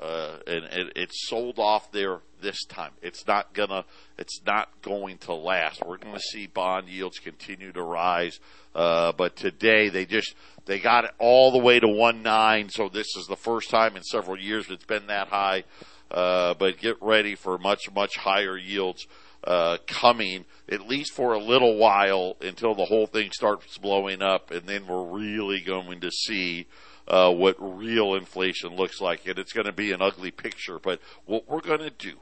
Uh, 0.00 0.36
and 0.46 0.64
it, 0.66 0.92
it 0.96 1.10
sold 1.12 1.58
off 1.58 1.90
there 1.90 2.20
this 2.40 2.64
time. 2.66 2.92
It's 3.02 3.26
not 3.26 3.52
gonna, 3.52 3.84
it's 4.16 4.40
not 4.46 4.68
going 4.80 5.18
to 5.18 5.34
last. 5.34 5.82
We're 5.84 5.98
going 5.98 6.14
to 6.14 6.20
see 6.20 6.46
bond 6.46 6.88
yields 6.88 7.18
continue 7.18 7.72
to 7.72 7.82
rise. 7.82 8.38
Uh, 8.74 9.12
but 9.12 9.34
today 9.34 9.88
they 9.88 10.06
just, 10.06 10.36
they 10.66 10.78
got 10.78 11.04
it 11.04 11.10
all 11.18 11.50
the 11.50 11.58
way 11.58 11.80
to 11.80 11.88
one 11.88 12.22
nine. 12.22 12.68
So 12.68 12.88
this 12.88 13.16
is 13.16 13.26
the 13.26 13.36
first 13.36 13.70
time 13.70 13.96
in 13.96 14.04
several 14.04 14.38
years 14.38 14.70
it's 14.70 14.84
been 14.84 15.08
that 15.08 15.28
high. 15.28 15.64
Uh, 16.10 16.54
but 16.54 16.78
get 16.78 16.96
ready 17.00 17.34
for 17.34 17.58
much, 17.58 17.90
much 17.92 18.16
higher 18.16 18.56
yields. 18.56 19.06
Uh, 19.44 19.78
coming 19.86 20.44
at 20.68 20.88
least 20.88 21.12
for 21.12 21.32
a 21.32 21.38
little 21.38 21.76
while 21.76 22.36
until 22.40 22.74
the 22.74 22.84
whole 22.84 23.06
thing 23.06 23.30
starts 23.32 23.78
blowing 23.78 24.20
up, 24.20 24.50
and 24.50 24.66
then 24.66 24.84
we're 24.86 25.04
really 25.04 25.60
going 25.60 26.00
to 26.00 26.10
see 26.10 26.66
uh, 27.08 27.32
what 27.32 27.56
real 27.58 28.14
inflation 28.14 28.76
looks 28.76 29.00
like. 29.00 29.26
And 29.26 29.38
it's 29.38 29.52
going 29.52 29.66
to 29.66 29.72
be 29.72 29.92
an 29.92 30.02
ugly 30.02 30.30
picture. 30.30 30.78
But 30.78 31.00
what 31.24 31.48
we're 31.48 31.60
going 31.60 31.80
to 31.80 31.90
do, 31.90 32.18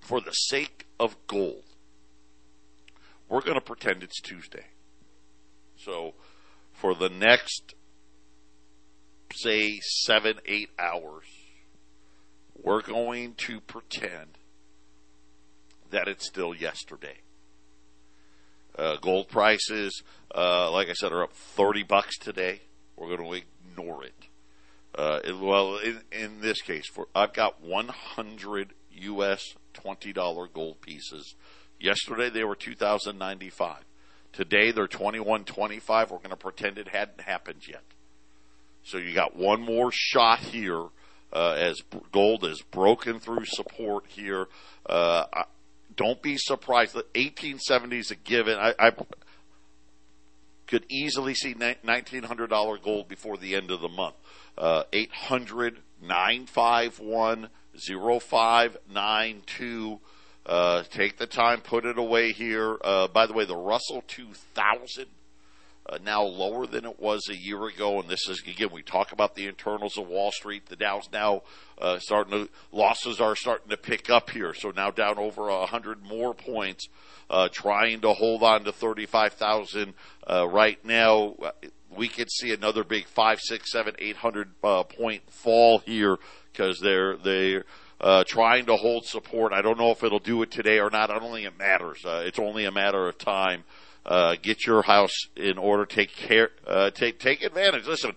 for 0.00 0.20
the 0.20 0.32
sake 0.32 0.86
of 0.98 1.16
gold, 1.26 1.64
we're 3.28 3.40
going 3.40 3.54
to 3.54 3.60
pretend 3.60 4.02
it's 4.02 4.20
Tuesday. 4.20 4.66
So 5.76 6.14
for 6.72 6.94
the 6.94 7.08
next, 7.08 7.74
say, 9.32 9.78
seven, 9.80 10.34
eight 10.44 10.70
hours, 10.78 11.26
we're 12.60 12.82
going 12.82 13.34
to 13.34 13.60
pretend 13.60 14.38
that 15.90 16.08
it's 16.08 16.26
still 16.26 16.54
yesterday. 16.54 17.18
Uh, 18.76 18.96
gold 18.96 19.28
prices, 19.28 20.02
uh, 20.34 20.70
like 20.70 20.88
I 20.88 20.92
said, 20.92 21.12
are 21.12 21.22
up 21.22 21.32
30 21.32 21.84
bucks 21.84 22.18
today. 22.18 22.60
We're 22.96 23.16
going 23.16 23.22
to 23.22 23.28
ignore 23.78 24.04
it. 24.04 24.14
Uh, 24.94 25.20
well, 25.40 25.76
in, 25.78 26.00
in 26.10 26.40
this 26.40 26.60
case, 26.60 26.88
for 26.88 27.06
I've 27.14 27.32
got 27.32 27.62
100 27.62 28.74
U.S. 28.92 29.42
$20 29.74 30.52
gold 30.52 30.80
pieces. 30.80 31.34
Yesterday 31.78 32.30
they 32.30 32.44
were 32.44 32.56
2,095. 32.56 33.76
Today 34.32 34.72
they're 34.72 34.88
21.25. 34.88 36.10
We're 36.10 36.18
going 36.18 36.30
to 36.30 36.36
pretend 36.36 36.78
it 36.78 36.88
hadn't 36.88 37.20
happened 37.20 37.68
yet. 37.68 37.82
So 38.82 38.98
you 38.98 39.14
got 39.14 39.36
one 39.36 39.60
more 39.60 39.90
shot 39.92 40.40
here 40.40 40.86
uh, 41.32 41.52
as 41.52 41.80
gold 42.10 42.44
is 42.44 42.62
broken 42.62 43.20
through 43.20 43.44
support 43.44 44.06
here. 44.08 44.46
Uh, 44.86 45.24
don't 45.94 46.22
be 46.22 46.36
surprised. 46.38 46.94
The 46.94 47.04
1870 47.14 47.98
is 47.98 48.10
a 48.10 48.16
given. 48.16 48.58
I, 48.58 48.74
I 48.78 48.92
could 50.68 50.86
easily 50.88 51.34
see 51.34 51.54
$1,900 51.54 52.82
gold 52.82 53.08
before 53.08 53.36
the 53.36 53.56
end 53.56 53.72
of 53.72 53.80
the 53.80 53.88
month. 53.88 54.14
Uh, 54.56 54.84
800 54.92 55.80
951 56.00 57.48
0592. 57.74 59.98
Uh, 60.46 60.84
take 60.84 61.18
the 61.18 61.26
time, 61.26 61.60
put 61.60 61.84
it 61.84 61.98
away 61.98 62.30
here. 62.32 62.78
Uh, 62.82 63.08
by 63.08 63.26
the 63.26 63.32
way, 63.32 63.44
the 63.44 63.56
Russell 63.56 64.04
2000 64.06 65.06
uh, 65.88 65.98
now 66.04 66.22
lower 66.22 66.66
than 66.66 66.84
it 66.84 67.00
was 67.00 67.28
a 67.28 67.36
year 67.36 67.66
ago. 67.66 68.00
And 68.00 68.08
this 68.08 68.28
is 68.28 68.42
again, 68.46 68.68
we 68.72 68.82
talk 68.82 69.12
about 69.12 69.34
the 69.34 69.46
internals 69.46 69.96
of 69.96 70.06
Wall 70.06 70.30
Street. 70.32 70.66
The 70.66 70.76
Dow's 70.76 71.08
now 71.12 71.42
uh, 71.78 71.98
starting 71.98 72.32
to 72.32 72.48
losses 72.72 73.20
are 73.20 73.36
starting 73.36 73.70
to 73.70 73.76
pick 73.76 74.10
up 74.10 74.30
here. 74.30 74.54
So 74.54 74.70
now 74.70 74.90
down 74.90 75.18
over 75.18 75.48
a 75.48 75.66
hundred 75.66 76.02
more 76.02 76.34
points, 76.34 76.88
uh, 77.30 77.48
trying 77.50 78.00
to 78.00 78.12
hold 78.12 78.42
on 78.42 78.64
to 78.64 78.72
thirty 78.72 79.06
five 79.06 79.34
thousand 79.34 79.94
uh, 80.28 80.46
right 80.48 80.82
now. 80.84 81.36
We 81.96 82.08
could 82.08 82.30
see 82.30 82.52
another 82.52 82.84
big 82.84 83.06
five, 83.06 83.40
six, 83.40 83.72
seven, 83.72 83.94
eight 83.98 84.16
hundred 84.16 84.50
uh, 84.62 84.82
point 84.82 85.22
fall 85.30 85.78
here 85.78 86.18
because 86.52 86.80
they're 86.80 87.16
they're 87.16 87.64
uh, 88.00 88.24
trying 88.26 88.66
to 88.66 88.76
hold 88.76 89.06
support. 89.06 89.52
I 89.52 89.62
don't 89.62 89.78
know 89.78 89.90
if 89.90 90.04
it'll 90.04 90.18
do 90.18 90.42
it 90.42 90.50
today 90.50 90.78
or 90.78 90.90
not. 90.90 91.10
I 91.10 91.18
don't 91.18 91.32
think 91.32 91.46
it 91.46 91.58
matters. 91.58 92.04
Uh, 92.04 92.22
it's 92.26 92.38
only 92.38 92.66
a 92.66 92.70
matter 92.70 93.08
of 93.08 93.16
time 93.16 93.64
uh, 94.08 94.36
get 94.40 94.66
your 94.66 94.82
house 94.82 95.28
in 95.36 95.58
order. 95.58 95.84
Take 95.84 96.16
care. 96.16 96.50
Uh, 96.66 96.90
take 96.90 97.20
take 97.20 97.42
advantage. 97.42 97.86
Listen, 97.86 98.12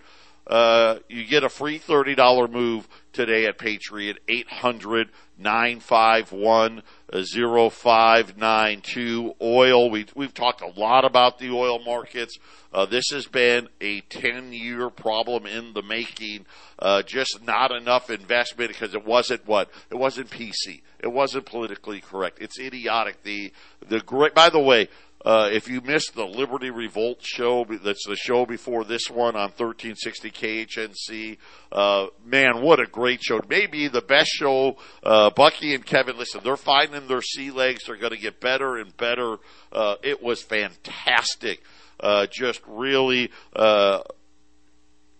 uh, 0.46 0.96
you 1.08 1.24
get 1.26 1.44
a 1.44 1.50
free 1.50 1.76
thirty 1.76 2.14
dollar 2.14 2.48
move 2.48 2.88
today 3.12 3.44
at 3.44 3.58
Patriot. 3.58 4.18
Eight 4.26 4.48
hundred 4.48 5.10
nine 5.38 5.80
five 5.80 6.32
one 6.32 6.82
zero 7.20 7.68
five 7.68 8.38
nine 8.38 8.80
two. 8.80 9.34
Oil. 9.42 9.90
We 9.90 10.06
we've 10.16 10.32
talked 10.32 10.62
a 10.62 10.80
lot 10.80 11.04
about 11.04 11.38
the 11.38 11.50
oil 11.50 11.78
markets. 11.84 12.38
Uh, 12.72 12.86
this 12.86 13.10
has 13.12 13.26
been 13.26 13.68
a 13.82 14.00
ten 14.00 14.54
year 14.54 14.88
problem 14.88 15.44
in 15.44 15.74
the 15.74 15.82
making. 15.82 16.46
Uh, 16.78 17.02
just 17.02 17.44
not 17.44 17.70
enough 17.70 18.08
investment 18.08 18.70
because 18.70 18.94
it 18.94 19.04
wasn't 19.04 19.46
what 19.46 19.68
it 19.90 19.96
wasn't 19.96 20.30
PC. 20.30 20.80
It 21.00 21.12
wasn't 21.12 21.44
politically 21.44 22.00
correct. 22.00 22.38
It's 22.40 22.58
idiotic. 22.58 23.22
The 23.24 23.52
the 23.86 24.00
great. 24.00 24.34
By 24.34 24.48
the 24.48 24.58
way 24.58 24.88
uh, 25.24 25.48
if 25.52 25.68
you 25.68 25.80
missed 25.80 26.14
the 26.14 26.24
Liberty 26.24 26.70
Revolt 26.70 27.18
show, 27.20 27.64
that's 27.64 28.06
the 28.06 28.16
show 28.16 28.44
before 28.44 28.84
this 28.84 29.08
one 29.08 29.36
on 29.36 29.50
1360 29.50 30.30
KHNC. 30.30 31.38
Uh, 31.70 32.06
man, 32.24 32.62
what 32.62 32.80
a 32.80 32.86
great 32.86 33.22
show. 33.22 33.40
Maybe 33.48 33.88
the 33.88 34.02
best 34.02 34.30
show. 34.30 34.76
Uh, 35.02 35.30
Bucky 35.30 35.74
and 35.74 35.86
Kevin, 35.86 36.18
listen, 36.18 36.40
they're 36.42 36.56
finding 36.56 37.06
their 37.06 37.22
sea 37.22 37.50
legs. 37.50 37.84
They're 37.86 37.96
going 37.96 38.12
to 38.12 38.18
get 38.18 38.40
better 38.40 38.76
and 38.76 38.96
better. 38.96 39.36
Uh, 39.72 39.96
it 40.02 40.22
was 40.22 40.42
fantastic. 40.42 41.62
Uh, 42.00 42.26
just 42.30 42.60
really, 42.66 43.30
uh, 43.54 44.00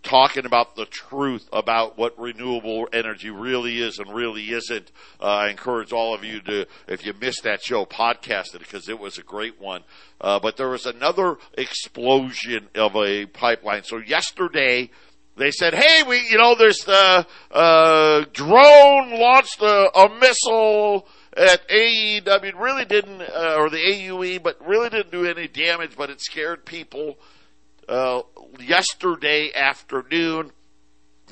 talking 0.02 0.46
about 0.46 0.76
the 0.76 0.86
truth 0.86 1.48
about 1.52 1.96
what 1.96 2.18
renewable 2.18 2.88
energy 2.92 3.30
really 3.30 3.80
is 3.80 3.98
and 3.98 4.12
really 4.14 4.50
isn't. 4.50 4.90
Uh, 5.20 5.26
I 5.26 5.48
encourage 5.50 5.92
all 5.92 6.14
of 6.14 6.24
you 6.24 6.40
to, 6.42 6.66
if 6.88 7.06
you 7.06 7.12
missed 7.20 7.44
that 7.44 7.62
show, 7.62 7.84
podcast 7.86 8.54
it 8.54 8.58
because 8.60 8.88
it 8.88 8.98
was 8.98 9.18
a 9.18 9.22
great 9.22 9.60
one. 9.60 9.82
Uh, 10.20 10.38
but 10.40 10.56
there 10.56 10.68
was 10.68 10.86
another 10.86 11.38
explosion 11.54 12.68
of 12.74 12.96
a 12.96 13.26
pipeline. 13.26 13.84
So 13.84 13.98
yesterday, 13.98 14.90
they 15.36 15.50
said, 15.50 15.74
"Hey, 15.74 16.02
we, 16.02 16.28
you 16.28 16.38
know, 16.38 16.54
there's 16.54 16.84
the 16.84 17.26
uh, 17.50 18.24
drone 18.32 19.18
launched 19.18 19.62
a, 19.62 19.98
a 19.98 20.18
missile." 20.18 21.06
at 21.34 21.66
AEW 21.68 22.60
really 22.60 22.84
didn't, 22.84 23.22
uh, 23.22 23.56
or 23.56 23.70
the 23.70 23.78
AUE, 23.78 24.42
but 24.42 24.64
really 24.66 24.90
didn't 24.90 25.10
do 25.10 25.24
any 25.24 25.48
damage, 25.48 25.92
but 25.96 26.10
it 26.10 26.20
scared 26.20 26.66
people. 26.66 27.16
Uh, 27.92 28.22
yesterday 28.58 29.52
afternoon, 29.54 30.50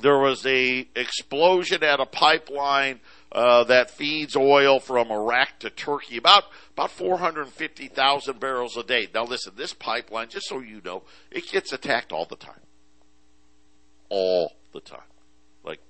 there 0.02 0.18
was 0.18 0.44
a 0.44 0.86
explosion 0.94 1.82
at 1.82 2.00
a 2.00 2.04
pipeline 2.04 3.00
uh, 3.32 3.64
that 3.64 3.90
feeds 3.90 4.36
oil 4.36 4.78
from 4.78 5.10
Iraq 5.10 5.58
to 5.60 5.70
Turkey, 5.70 6.18
about 6.18 6.44
about 6.74 6.90
450,000 6.90 8.38
barrels 8.38 8.76
a 8.76 8.82
day. 8.82 9.08
Now, 9.14 9.24
listen, 9.24 9.54
this 9.56 9.72
pipeline, 9.72 10.28
just 10.28 10.48
so 10.48 10.60
you 10.60 10.82
know, 10.84 11.02
it 11.30 11.50
gets 11.50 11.72
attacked 11.72 12.12
all 12.12 12.26
the 12.26 12.36
time, 12.36 12.60
all 14.10 14.52
the 14.74 14.80
time, 14.80 15.00
like 15.64 15.80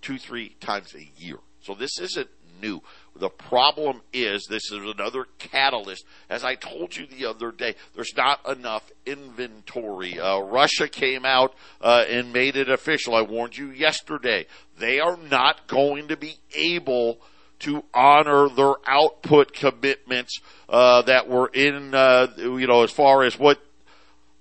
two, 0.00 0.16
three 0.16 0.56
times 0.60 0.94
a 0.94 1.10
year. 1.22 1.40
So 1.60 1.74
this 1.74 1.98
isn't 2.00 2.30
new. 2.62 2.80
The 3.18 3.28
problem 3.28 4.02
is 4.12 4.46
this 4.46 4.70
is 4.70 4.78
another 4.78 5.26
catalyst. 5.38 6.04
As 6.30 6.44
I 6.44 6.54
told 6.54 6.96
you 6.96 7.06
the 7.06 7.26
other 7.26 7.50
day, 7.50 7.74
there's 7.94 8.14
not 8.16 8.48
enough 8.48 8.90
inventory. 9.06 10.20
Uh, 10.20 10.38
Russia 10.40 10.88
came 10.88 11.24
out 11.24 11.54
uh, 11.80 12.04
and 12.08 12.32
made 12.32 12.56
it 12.56 12.70
official. 12.70 13.14
I 13.14 13.22
warned 13.22 13.56
you 13.56 13.70
yesterday. 13.70 14.46
They 14.78 15.00
are 15.00 15.16
not 15.16 15.66
going 15.66 16.08
to 16.08 16.16
be 16.16 16.36
able 16.54 17.20
to 17.60 17.82
honor 17.92 18.48
their 18.48 18.74
output 18.86 19.52
commitments 19.52 20.40
uh, 20.68 21.02
that 21.02 21.28
were 21.28 21.48
in, 21.48 21.94
uh, 21.94 22.28
you 22.36 22.66
know, 22.66 22.84
as 22.84 22.92
far 22.92 23.24
as 23.24 23.38
what 23.38 23.60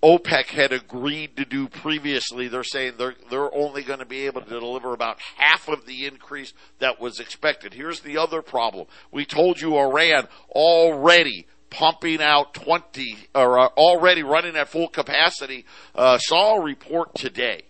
OPEC 0.07 0.45
had 0.45 0.71
agreed 0.71 1.35
to 1.35 1.43
do 1.43 1.67
previously. 1.67 2.47
They're 2.47 2.63
saying 2.63 2.93
they're 2.97 3.15
they're 3.29 3.53
only 3.53 3.83
going 3.83 3.99
to 3.99 4.05
be 4.05 4.25
able 4.25 4.41
to 4.41 4.49
deliver 4.49 4.93
about 4.93 5.19
half 5.35 5.67
of 5.67 5.85
the 5.85 6.05
increase 6.05 6.53
that 6.79 7.01
was 7.01 7.19
expected. 7.19 7.73
Here's 7.73 7.99
the 7.99 8.17
other 8.17 8.41
problem. 8.41 8.87
We 9.11 9.25
told 9.25 9.59
you 9.59 9.77
Iran 9.77 10.29
already 10.49 11.45
pumping 11.69 12.21
out 12.21 12.53
20 12.53 13.17
or 13.35 13.59
uh, 13.59 13.67
already 13.75 14.23
running 14.23 14.55
at 14.55 14.69
full 14.69 14.87
capacity. 14.87 15.65
Uh, 15.93 16.17
saw 16.19 16.55
a 16.55 16.61
report 16.61 17.13
today 17.13 17.63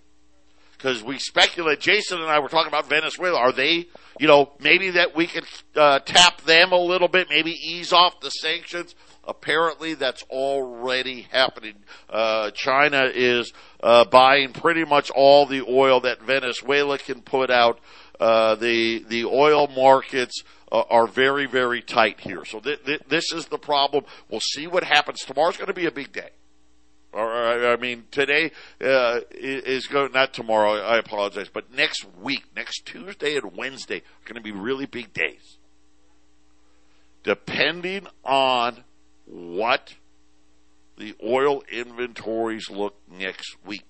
because 0.73 1.01
we 1.03 1.17
speculate. 1.17 1.79
Jason 1.79 2.19
and 2.19 2.29
I 2.29 2.37
were 2.37 2.49
talking 2.49 2.67
about 2.67 2.87
Venezuela. 2.87 3.39
Are 3.39 3.51
they, 3.51 3.87
you 4.19 4.27
know, 4.27 4.51
maybe 4.59 4.91
that 4.91 5.15
we 5.15 5.25
could 5.25 5.45
uh, 5.75 5.99
tap 5.99 6.41
them 6.41 6.71
a 6.71 6.77
little 6.77 7.07
bit, 7.07 7.29
maybe 7.31 7.51
ease 7.51 7.91
off 7.91 8.19
the 8.19 8.29
sanctions. 8.29 8.93
Apparently, 9.27 9.93
that's 9.93 10.23
already 10.29 11.27
happening. 11.31 11.75
Uh, 12.09 12.49
China 12.51 13.11
is 13.13 13.51
uh, 13.83 14.05
buying 14.05 14.53
pretty 14.53 14.85
much 14.85 15.11
all 15.11 15.45
the 15.45 15.65
oil 15.67 15.99
that 16.01 16.21
Venezuela 16.21 16.97
can 16.97 17.21
put 17.21 17.49
out. 17.49 17.79
Uh, 18.19 18.55
the 18.55 19.03
the 19.09 19.25
oil 19.25 19.67
markets 19.67 20.43
uh, 20.71 20.81
are 20.89 21.07
very 21.07 21.45
very 21.45 21.81
tight 21.81 22.19
here. 22.21 22.45
So 22.45 22.59
th- 22.59 22.83
th- 22.85 23.01
this 23.09 23.31
is 23.33 23.47
the 23.47 23.59
problem. 23.59 24.05
We'll 24.31 24.39
see 24.39 24.65
what 24.65 24.83
happens. 24.83 25.19
Tomorrow's 25.19 25.57
going 25.57 25.67
to 25.67 25.73
be 25.73 25.85
a 25.85 25.91
big 25.91 26.13
day. 26.13 26.29
I 27.13 27.77
mean, 27.79 28.03
today 28.11 28.51
uh, 28.81 29.21
is 29.31 29.87
going 29.87 30.11
not 30.11 30.33
tomorrow. 30.33 30.73
I 30.73 30.97
apologize, 30.97 31.49
but 31.51 31.73
next 31.73 32.05
week, 32.21 32.43
next 32.55 32.85
Tuesday 32.85 33.37
and 33.37 33.55
Wednesday, 33.55 33.97
are 33.97 34.25
going 34.25 34.35
to 34.35 34.41
be 34.41 34.51
really 34.51 34.85
big 34.85 35.13
days. 35.13 35.57
Depending 37.23 38.07
on 38.23 38.83
what 39.27 39.95
the 40.97 41.15
oil 41.23 41.63
inventories 41.71 42.69
look 42.69 42.95
next 43.09 43.55
week. 43.65 43.83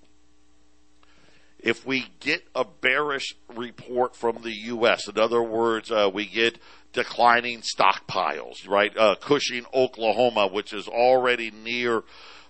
If 1.60 1.86
we 1.86 2.06
get 2.20 2.44
a 2.54 2.66
bearish 2.66 3.36
report 3.56 4.16
from 4.16 4.42
the 4.44 4.52
U.S., 4.52 5.08
in 5.08 5.18
other 5.18 5.42
words, 5.42 5.92
uh, 5.92 6.10
we 6.14 6.28
get 6.28 6.60
declining 6.94 7.62
stockpiles, 7.62 8.68
right? 8.68 8.96
Uh, 8.96 9.16
Cushing, 9.16 9.66
Oklahoma, 9.74 10.48
which 10.48 10.72
is 10.72 10.88
already 10.88 11.52
near 11.52 12.04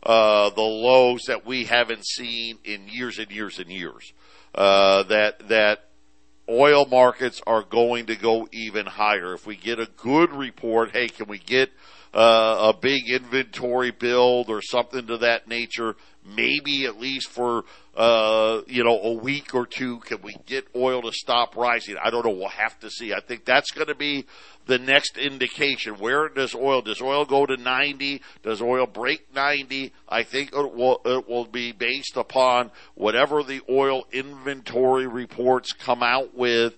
uh, 0.03 0.50
the 0.50 0.62
lows 0.62 1.24
that 1.27 1.46
we 1.46 1.65
haven't 1.65 2.06
seen 2.06 2.58
in 2.63 2.88
years 2.88 3.17
and 3.17 3.32
years 3.32 3.60
and 3.60 3.70
years. 3.70 4.13
Uh, 4.53 5.03
that 5.03 5.48
that 5.50 5.89
oil 6.50 6.86
markets 6.86 7.41
are 7.46 7.63
going 7.63 8.06
to 8.08 8.15
go 8.15 8.48
even 8.51 8.86
higher. 8.86 9.34
If 9.34 9.46
we 9.46 9.56
get 9.56 9.79
a 9.79 9.88
good 9.98 10.32
report, 10.32 10.91
hey, 10.91 11.10
can 11.10 11.27
we 11.27 11.39
get 11.39 11.72
uh, 12.18 12.74
a 12.74 12.78
big 12.78 13.08
inventory 13.08 13.92
build 13.92 14.50
or 14.50 14.60
something 14.62 15.06
to 15.06 15.20
that 15.20 15.48
nature. 15.48 15.96
Maybe 16.26 16.86
at 16.86 17.00
least 17.00 17.30
for 17.30 17.64
uh, 17.96 18.62
you 18.68 18.84
know 18.84 19.00
a 19.00 19.14
week 19.14 19.54
or 19.54 19.66
two, 19.68 20.00
can 20.00 20.22
we 20.24 20.36
get 20.46 20.68
oil 20.76 21.04
to 21.04 21.12
stop 21.14 21.56
rising? 21.56 21.96
I 22.04 22.10
don't 22.10 22.26
know. 22.26 22.32
We'll 22.32 22.50
have 22.50 22.78
to 22.80 22.90
see. 22.90 23.14
I 23.14 23.22
think 23.22 23.46
that's 23.46 23.72
going 23.72 23.88
to 23.88 23.96
be 23.96 24.26
the 24.66 24.80
next 24.80 25.18
indication. 25.18 25.94
Where 25.94 26.28
does 26.28 26.54
oil? 26.54 26.82
Does 26.82 27.02
oil 27.02 27.24
go 27.24 27.46
to 27.46 27.56
ninety? 27.56 28.22
Does 28.42 28.62
oil 28.62 28.88
break 28.88 29.34
ninety? 29.34 29.94
I 30.10 30.24
think 30.24 30.54
it 30.54 30.76
will. 30.76 31.00
It 31.06 31.30
will 31.30 31.46
be 31.46 31.72
based 31.72 32.18
upon 32.18 32.72
whatever 32.96 33.44
the 33.44 33.62
oil 33.70 34.06
inventory 34.12 35.08
reports 35.08 35.72
come 35.72 36.02
out 36.04 36.36
with 36.36 36.74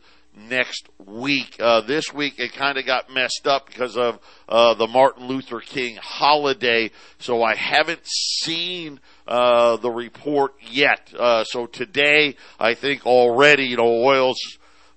next 0.47 0.87
week. 1.05 1.57
Uh, 1.59 1.81
this 1.81 2.13
week 2.13 2.39
it 2.39 2.53
kind 2.53 2.77
of 2.77 2.85
got 2.85 3.11
messed 3.11 3.45
up 3.45 3.67
because 3.67 3.97
of 3.97 4.19
uh, 4.47 4.73
the 4.75 4.87
Martin 4.87 5.27
Luther 5.27 5.59
King 5.59 5.97
holiday, 6.01 6.91
so 7.17 7.43
I 7.43 7.55
haven't 7.55 8.05
seen 8.05 8.99
uh, 9.27 9.77
the 9.77 9.89
report 9.89 10.53
yet. 10.61 11.13
Uh, 11.17 11.43
so 11.43 11.65
today, 11.65 12.35
I 12.59 12.73
think 12.73 13.05
already, 13.05 13.65
you 13.65 13.77
know, 13.77 14.03
oil's 14.03 14.39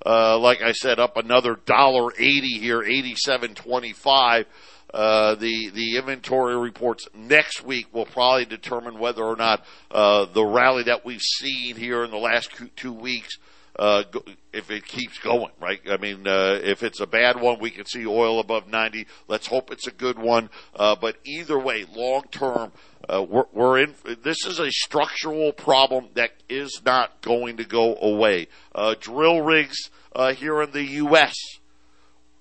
uh, 0.04 0.38
like 0.38 0.62
I 0.62 0.72
said, 0.72 0.98
up 0.98 1.16
another 1.16 1.56
dollar 1.64 2.12
eighty 2.18 2.58
here, 2.58 2.82
eighty 2.82 3.14
seven 3.14 3.54
twenty 3.54 3.92
five. 3.92 4.46
Uh, 4.92 5.36
the 5.36 5.70
the 5.70 5.96
inventory 5.96 6.56
reports 6.56 7.08
next 7.14 7.64
week 7.64 7.86
will 7.94 8.04
probably 8.04 8.44
determine 8.44 8.98
whether 8.98 9.22
or 9.22 9.36
not 9.36 9.64
uh, 9.90 10.26
the 10.26 10.44
rally 10.44 10.82
that 10.82 11.04
we've 11.04 11.22
seen 11.22 11.76
here 11.76 12.04
in 12.04 12.10
the 12.10 12.18
last 12.18 12.50
two 12.76 12.92
weeks 12.92 13.38
uh, 13.78 14.04
if 14.52 14.70
it 14.70 14.86
keeps 14.86 15.18
going, 15.18 15.52
right? 15.60 15.80
I 15.90 15.96
mean, 15.96 16.26
uh, 16.26 16.58
if 16.62 16.82
it's 16.82 17.00
a 17.00 17.06
bad 17.06 17.40
one, 17.40 17.58
we 17.58 17.70
can 17.70 17.86
see 17.86 18.06
oil 18.06 18.38
above 18.38 18.68
90. 18.68 19.06
Let's 19.28 19.46
hope 19.46 19.70
it's 19.70 19.86
a 19.86 19.92
good 19.92 20.18
one. 20.18 20.50
Uh, 20.76 20.94
but 20.94 21.16
either 21.24 21.58
way, 21.58 21.86
long 21.94 22.24
term, 22.30 22.72
uh, 23.08 23.22
we're, 23.22 23.44
we're, 23.52 23.78
in, 23.78 23.94
this 24.22 24.44
is 24.46 24.58
a 24.58 24.70
structural 24.70 25.52
problem 25.52 26.08
that 26.14 26.32
is 26.48 26.82
not 26.84 27.22
going 27.22 27.56
to 27.56 27.64
go 27.64 27.96
away. 27.96 28.48
Uh, 28.74 28.94
drill 29.00 29.40
rigs, 29.40 29.90
uh, 30.14 30.34
here 30.34 30.60
in 30.62 30.72
the 30.72 30.84
U.S., 30.84 31.34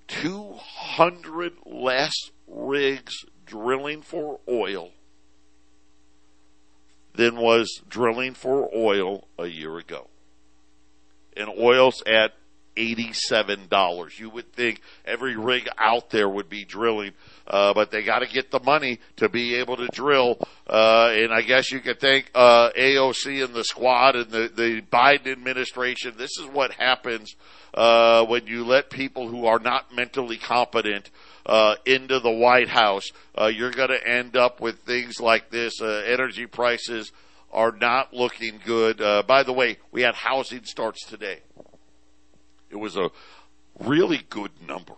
200 0.08 1.54
less 1.64 2.12
rigs 2.46 3.24
drilling 3.46 4.02
for 4.02 4.40
oil 4.48 4.90
than 7.14 7.36
was 7.36 7.80
drilling 7.88 8.34
for 8.34 8.68
oil 8.74 9.26
a 9.38 9.46
year 9.46 9.78
ago 9.78 10.08
and 11.36 11.48
oil's 11.48 12.02
at 12.06 12.32
$87. 12.76 14.18
You 14.18 14.30
would 14.30 14.52
think 14.52 14.80
every 15.04 15.36
rig 15.36 15.68
out 15.78 16.10
there 16.10 16.28
would 16.28 16.48
be 16.48 16.64
drilling, 16.64 17.12
uh, 17.46 17.74
but 17.74 17.90
they 17.90 18.02
got 18.02 18.20
to 18.20 18.26
get 18.26 18.50
the 18.50 18.60
money 18.60 18.98
to 19.16 19.28
be 19.28 19.56
able 19.56 19.76
to 19.76 19.88
drill. 19.88 20.38
Uh, 20.66 21.10
and 21.12 21.32
I 21.32 21.42
guess 21.42 21.70
you 21.70 21.80
could 21.80 22.00
thank 22.00 22.30
uh, 22.34 22.70
AOC 22.76 23.44
and 23.44 23.54
the 23.54 23.64
squad 23.64 24.16
and 24.16 24.30
the, 24.30 24.50
the 24.54 24.82
Biden 24.82 25.26
administration. 25.26 26.14
This 26.16 26.38
is 26.38 26.46
what 26.46 26.72
happens 26.72 27.36
uh, 27.74 28.24
when 28.24 28.46
you 28.46 28.64
let 28.64 28.90
people 28.90 29.28
who 29.28 29.46
are 29.46 29.58
not 29.58 29.94
mentally 29.94 30.38
competent 30.38 31.10
uh, 31.44 31.76
into 31.84 32.20
the 32.20 32.30
White 32.30 32.68
House. 32.68 33.10
Uh, 33.38 33.46
you're 33.46 33.70
going 33.70 33.90
to 33.90 34.08
end 34.08 34.36
up 34.36 34.60
with 34.60 34.78
things 34.80 35.20
like 35.20 35.50
this: 35.50 35.80
energy 35.82 36.46
prices 36.46 37.12
are 37.52 37.72
not 37.72 38.14
looking 38.14 38.60
good. 38.64 39.00
Uh, 39.00 39.22
by 39.22 39.42
the 39.42 39.52
way, 39.52 39.78
we 39.90 40.02
had 40.02 40.14
housing 40.14 40.64
starts 40.64 41.04
today. 41.06 41.40
It 42.70 42.76
was 42.76 42.96
a 42.96 43.10
really 43.78 44.22
good 44.30 44.50
number. 44.66 44.94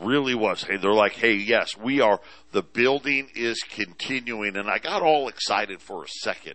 Really 0.00 0.34
was. 0.34 0.64
Hey, 0.64 0.78
they're 0.78 0.92
like, 0.92 1.12
hey, 1.12 1.34
yes, 1.34 1.76
we 1.76 2.00
are, 2.00 2.20
the 2.52 2.62
building 2.62 3.28
is 3.34 3.62
continuing. 3.62 4.56
And 4.56 4.68
I 4.68 4.78
got 4.78 5.02
all 5.02 5.28
excited 5.28 5.80
for 5.80 6.04
a 6.04 6.08
second. 6.08 6.54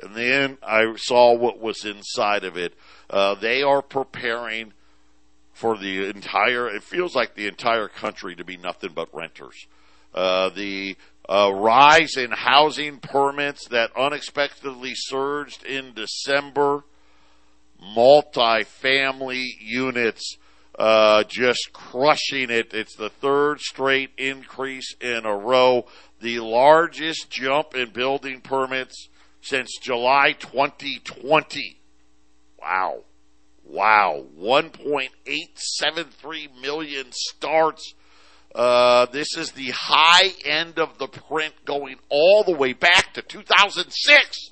And 0.00 0.16
then 0.16 0.58
I 0.62 0.94
saw 0.96 1.34
what 1.34 1.60
was 1.60 1.84
inside 1.84 2.44
of 2.44 2.56
it. 2.56 2.74
Uh, 3.08 3.34
they 3.36 3.62
are 3.62 3.82
preparing 3.82 4.72
for 5.52 5.78
the 5.78 6.08
entire, 6.08 6.68
it 6.68 6.82
feels 6.82 7.14
like 7.14 7.34
the 7.34 7.46
entire 7.46 7.86
country 7.86 8.34
to 8.34 8.44
be 8.44 8.56
nothing 8.56 8.90
but 8.92 9.14
renters. 9.14 9.66
Uh, 10.12 10.48
the 10.48 10.96
uh, 11.28 11.52
rise 11.52 12.16
in 12.16 12.30
housing 12.30 12.98
permits 12.98 13.68
that 13.68 13.90
unexpectedly 13.96 14.92
surged 14.94 15.64
in 15.64 15.92
December, 15.94 16.84
multi-family 17.80 19.56
units 19.60 20.36
uh, 20.78 21.24
just 21.24 21.72
crushing 21.72 22.50
it. 22.50 22.74
It's 22.74 22.94
the 22.96 23.08
third 23.08 23.60
straight 23.60 24.10
increase 24.18 24.94
in 25.00 25.24
a 25.24 25.36
row, 25.36 25.86
the 26.20 26.40
largest 26.40 27.30
jump 27.30 27.74
in 27.74 27.88
building 27.90 28.40
permits 28.40 29.08
since 29.40 29.78
July 29.80 30.32
2020. 30.32 31.80
Wow. 32.58 33.04
Wow. 33.64 34.26
1.873 34.38 36.60
million 36.60 37.06
starts 37.10 37.94
uh, 38.54 39.06
this 39.06 39.36
is 39.36 39.50
the 39.52 39.70
high 39.70 40.30
end 40.44 40.78
of 40.78 40.98
the 40.98 41.08
print 41.08 41.54
going 41.64 41.96
all 42.08 42.44
the 42.44 42.54
way 42.54 42.72
back 42.72 43.14
to 43.14 43.22
2006. 43.22 44.50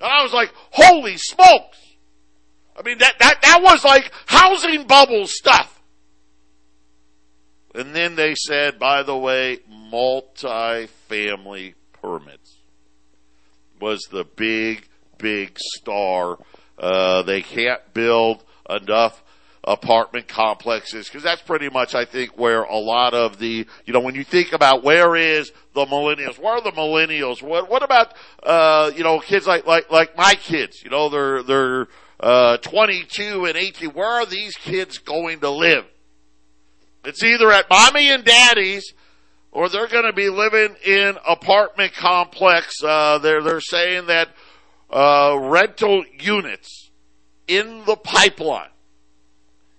And 0.00 0.10
I 0.10 0.22
was 0.22 0.32
like, 0.32 0.50
holy 0.70 1.18
smokes. 1.18 1.78
I 2.78 2.82
mean, 2.82 2.98
that, 2.98 3.14
that, 3.18 3.42
that 3.42 3.62
was 3.62 3.84
like 3.84 4.10
housing 4.26 4.86
bubble 4.86 5.26
stuff. 5.26 5.72
And 7.74 7.94
then 7.94 8.14
they 8.14 8.34
said, 8.34 8.78
by 8.78 9.02
the 9.02 9.16
way, 9.16 9.58
multi-family 9.68 11.74
permits 11.92 12.56
was 13.78 14.00
the 14.10 14.24
big, 14.24 14.88
big 15.18 15.58
star. 15.58 16.38
Uh, 16.78 17.22
they 17.22 17.42
can't 17.42 17.80
build 17.92 18.42
enough 18.68 19.22
apartment 19.66 20.28
complexes 20.28 21.08
because 21.08 21.24
that's 21.24 21.42
pretty 21.42 21.68
much 21.68 21.94
I 21.94 22.04
think 22.04 22.38
where 22.38 22.62
a 22.62 22.76
lot 22.76 23.14
of 23.14 23.38
the 23.38 23.66
you 23.84 23.92
know 23.92 24.00
when 24.00 24.14
you 24.14 24.22
think 24.22 24.52
about 24.52 24.84
where 24.84 25.16
is 25.16 25.50
the 25.74 25.84
millennials 25.86 26.38
where 26.38 26.54
are 26.54 26.62
the 26.62 26.70
millennials? 26.70 27.42
What 27.42 27.68
what 27.68 27.82
about 27.82 28.14
uh 28.44 28.92
you 28.94 29.02
know 29.02 29.18
kids 29.18 29.46
like 29.46 29.66
like 29.66 29.90
like 29.90 30.16
my 30.16 30.34
kids 30.34 30.82
you 30.84 30.90
know 30.90 31.08
they're 31.08 31.42
they're 31.42 31.88
uh 32.20 32.58
22 32.58 33.44
and 33.44 33.56
18 33.56 33.90
where 33.90 34.06
are 34.06 34.26
these 34.26 34.56
kids 34.56 34.98
going 34.98 35.40
to 35.40 35.50
live? 35.50 35.84
It's 37.04 37.24
either 37.24 37.50
at 37.50 37.68
mommy 37.68 38.08
and 38.10 38.24
daddy's 38.24 38.94
or 39.50 39.68
they're 39.68 39.88
going 39.88 40.06
to 40.06 40.12
be 40.12 40.28
living 40.28 40.76
in 40.84 41.16
apartment 41.26 41.92
complex 41.92 42.76
uh 42.84 43.18
they're 43.18 43.42
they're 43.42 43.60
saying 43.60 44.06
that 44.06 44.28
uh 44.90 45.36
rental 45.40 46.04
units 46.20 46.92
in 47.48 47.84
the 47.84 47.96
pipeline 47.96 48.68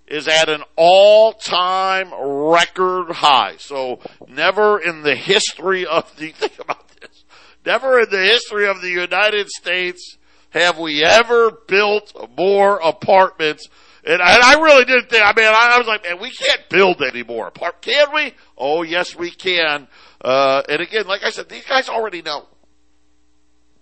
is 0.08 0.28
at 0.28 0.50
an 0.50 0.64
all-time 0.76 2.14
record 2.14 3.12
high. 3.12 3.56
So 3.58 4.00
never 4.28 4.80
in 4.80 5.04
the 5.04 5.16
history 5.16 5.86
of 5.86 6.16
the, 6.18 6.32
think 6.32 6.60
about 6.60 6.88
this, 7.00 7.26
never 7.66 8.00
in 8.00 8.10
the 8.10 8.24
history 8.24 8.68
of 8.68 8.82
the 8.82 8.90
United 8.90 9.50
States 9.50 10.18
have 10.52 10.80
we 10.80 11.04
ever 11.04 11.52
built 11.68 12.14
more 12.38 12.80
apartments. 12.80 13.68
And, 14.06 14.22
and 14.22 14.22
I 14.22 14.54
really 14.62 14.86
didn't 14.86 15.10
think, 15.10 15.24
I 15.24 15.34
mean, 15.36 15.46
I, 15.46 15.72
I 15.74 15.78
was 15.78 15.88
like, 15.88 16.04
man, 16.04 16.20
we 16.22 16.32
can't 16.32 16.70
build 16.70 17.02
any 17.02 17.24
more. 17.24 17.52
Can 17.82 18.14
we? 18.14 18.34
Oh, 18.58 18.84
yes, 18.84 19.16
we 19.16 19.30
can. 19.30 19.88
Uh, 20.22 20.64
and 20.70 20.82
again, 20.82 21.06
like 21.06 21.24
I 21.24 21.32
said, 21.32 21.50
these 21.50 21.66
guys 21.66 21.90
already 21.90 22.22
know. 22.22 22.46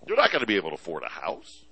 You're 0.08 0.16
not 0.16 0.30
going 0.30 0.40
to 0.40 0.46
be 0.46 0.56
able 0.56 0.70
to 0.70 0.74
afford 0.74 1.04
a 1.04 1.08
house 1.08 1.65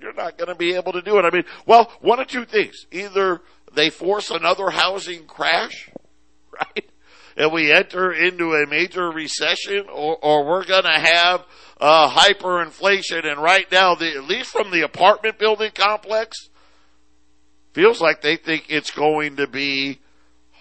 you're 0.00 0.12
not 0.12 0.38
going 0.38 0.48
to 0.48 0.54
be 0.54 0.74
able 0.74 0.92
to 0.92 1.02
do 1.02 1.18
it. 1.18 1.24
I 1.24 1.30
mean, 1.30 1.44
well, 1.66 1.90
one 2.00 2.20
of 2.20 2.26
two 2.26 2.44
things. 2.44 2.86
Either 2.90 3.40
they 3.72 3.90
force 3.90 4.30
another 4.30 4.70
housing 4.70 5.24
crash, 5.24 5.90
right? 6.52 6.90
And 7.36 7.52
we 7.52 7.72
enter 7.72 8.12
into 8.12 8.52
a 8.52 8.66
major 8.66 9.10
recession 9.10 9.86
or, 9.92 10.18
or 10.22 10.44
we're 10.44 10.64
going 10.64 10.84
to 10.84 10.98
have 10.98 11.44
uh, 11.80 12.10
hyperinflation. 12.10 13.30
And 13.30 13.40
right 13.40 13.70
now, 13.70 13.94
the, 13.94 14.14
at 14.16 14.24
least 14.24 14.50
from 14.50 14.70
the 14.70 14.82
apartment 14.82 15.38
building 15.38 15.70
complex, 15.74 16.36
feels 17.72 18.00
like 18.00 18.20
they 18.20 18.36
think 18.36 18.64
it's 18.68 18.90
going 18.90 19.36
to 19.36 19.46
be 19.46 20.00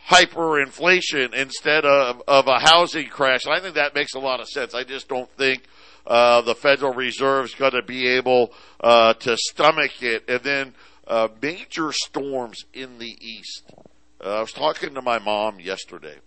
hyperinflation 0.09 1.33
instead 1.33 1.85
of, 1.85 2.21
of 2.27 2.47
a 2.47 2.59
housing 2.59 3.07
crash. 3.07 3.45
And 3.45 3.53
I 3.53 3.59
think 3.59 3.75
that 3.75 3.95
makes 3.95 4.13
a 4.13 4.19
lot 4.19 4.39
of 4.39 4.47
sense. 4.47 4.73
I 4.73 4.83
just 4.83 5.07
don't 5.07 5.29
think– 5.31 5.63
uh, 6.09 6.41
the 6.41 6.55
Federal 6.55 6.93
Reserve's 6.93 7.53
going 7.53 7.73
to 7.73 7.83
be 7.83 8.07
able 8.07 8.51
uh, 8.81 9.13
to 9.13 9.37
stomach 9.37 10.01
it. 10.01 10.27
And 10.27 10.41
then 10.41 10.73
uh, 11.07 11.27
major 11.41 11.91
storms 11.91 12.65
in 12.73 12.97
the 12.97 13.15
east. 13.21 13.63
Uh, 14.19 14.37
I 14.37 14.41
was 14.41 14.51
talking 14.51 14.95
to 14.95 15.01
my 15.01 15.19
mom 15.19 15.59
yesterday, 15.59 16.17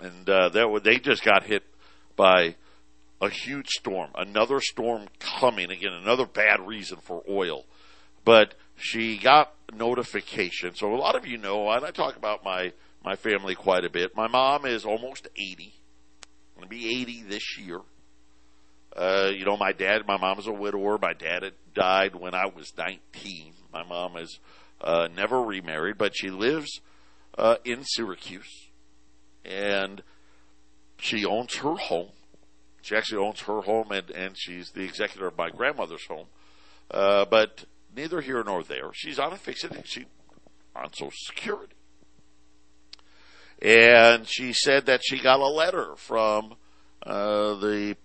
and 0.00 0.28
uh, 0.28 0.48
that 0.50 0.80
they 0.84 0.98
just 0.98 1.24
got 1.24 1.42
hit 1.42 1.64
by 2.16 2.54
a 3.20 3.28
huge 3.28 3.68
storm, 3.68 4.10
another 4.16 4.60
storm 4.60 5.08
coming 5.18 5.70
again, 5.70 5.92
another 5.92 6.26
bad 6.26 6.66
reason 6.66 6.98
for 6.98 7.22
oil. 7.28 7.64
But 8.24 8.54
she 8.76 9.18
got 9.18 9.52
notification. 9.74 10.74
So 10.74 10.94
a 10.94 10.96
lot 10.96 11.16
of 11.16 11.26
you 11.26 11.38
know, 11.38 11.68
and 11.70 11.84
I 11.84 11.90
talk 11.90 12.16
about 12.16 12.44
my 12.44 12.72
my 13.04 13.16
family 13.16 13.56
quite 13.56 13.84
a 13.84 13.90
bit. 13.90 14.16
My 14.16 14.28
mom 14.28 14.64
is 14.64 14.84
almost 14.84 15.28
80. 15.36 15.74
Going 16.54 16.68
to 16.68 16.68
be 16.68 17.00
80 17.02 17.24
this 17.24 17.58
year. 17.58 17.80
Uh, 18.94 19.30
you 19.34 19.44
know, 19.44 19.56
my 19.56 19.72
dad, 19.72 20.06
my 20.06 20.18
mom 20.18 20.38
is 20.38 20.46
a 20.46 20.52
widower. 20.52 20.98
My 21.00 21.14
dad 21.14 21.42
had 21.42 21.54
died 21.74 22.14
when 22.14 22.34
I 22.34 22.46
was 22.46 22.72
19. 22.76 23.52
My 23.72 23.84
mom 23.84 24.16
is 24.16 24.38
uh, 24.80 25.08
never 25.14 25.42
remarried, 25.42 25.96
but 25.96 26.12
she 26.14 26.30
lives 26.30 26.80
uh, 27.38 27.56
in 27.64 27.84
Syracuse, 27.84 28.68
and 29.44 30.02
she 30.98 31.24
owns 31.24 31.54
her 31.56 31.74
home. 31.74 32.10
She 32.82 32.96
actually 32.96 33.24
owns 33.24 33.40
her 33.42 33.62
home, 33.62 33.92
and 33.92 34.10
and 34.10 34.36
she's 34.36 34.70
the 34.72 34.82
executor 34.82 35.26
of 35.26 35.38
my 35.38 35.50
grandmother's 35.50 36.04
home. 36.06 36.26
Uh, 36.90 37.24
but 37.24 37.64
neither 37.94 38.20
here 38.20 38.42
nor 38.44 38.62
there. 38.62 38.90
She's 38.92 39.18
on 39.18 39.32
a 39.32 39.36
fixed 39.36 39.66
she 39.84 40.06
on 40.74 40.92
Social 40.92 41.12
Security. 41.26 41.74
And 43.60 44.26
she 44.28 44.52
said 44.52 44.86
that 44.86 45.02
she 45.04 45.20
got 45.20 45.38
a 45.38 45.46
letter 45.46 45.94
from 45.96 46.54
uh, 47.06 47.54
the 47.54 47.96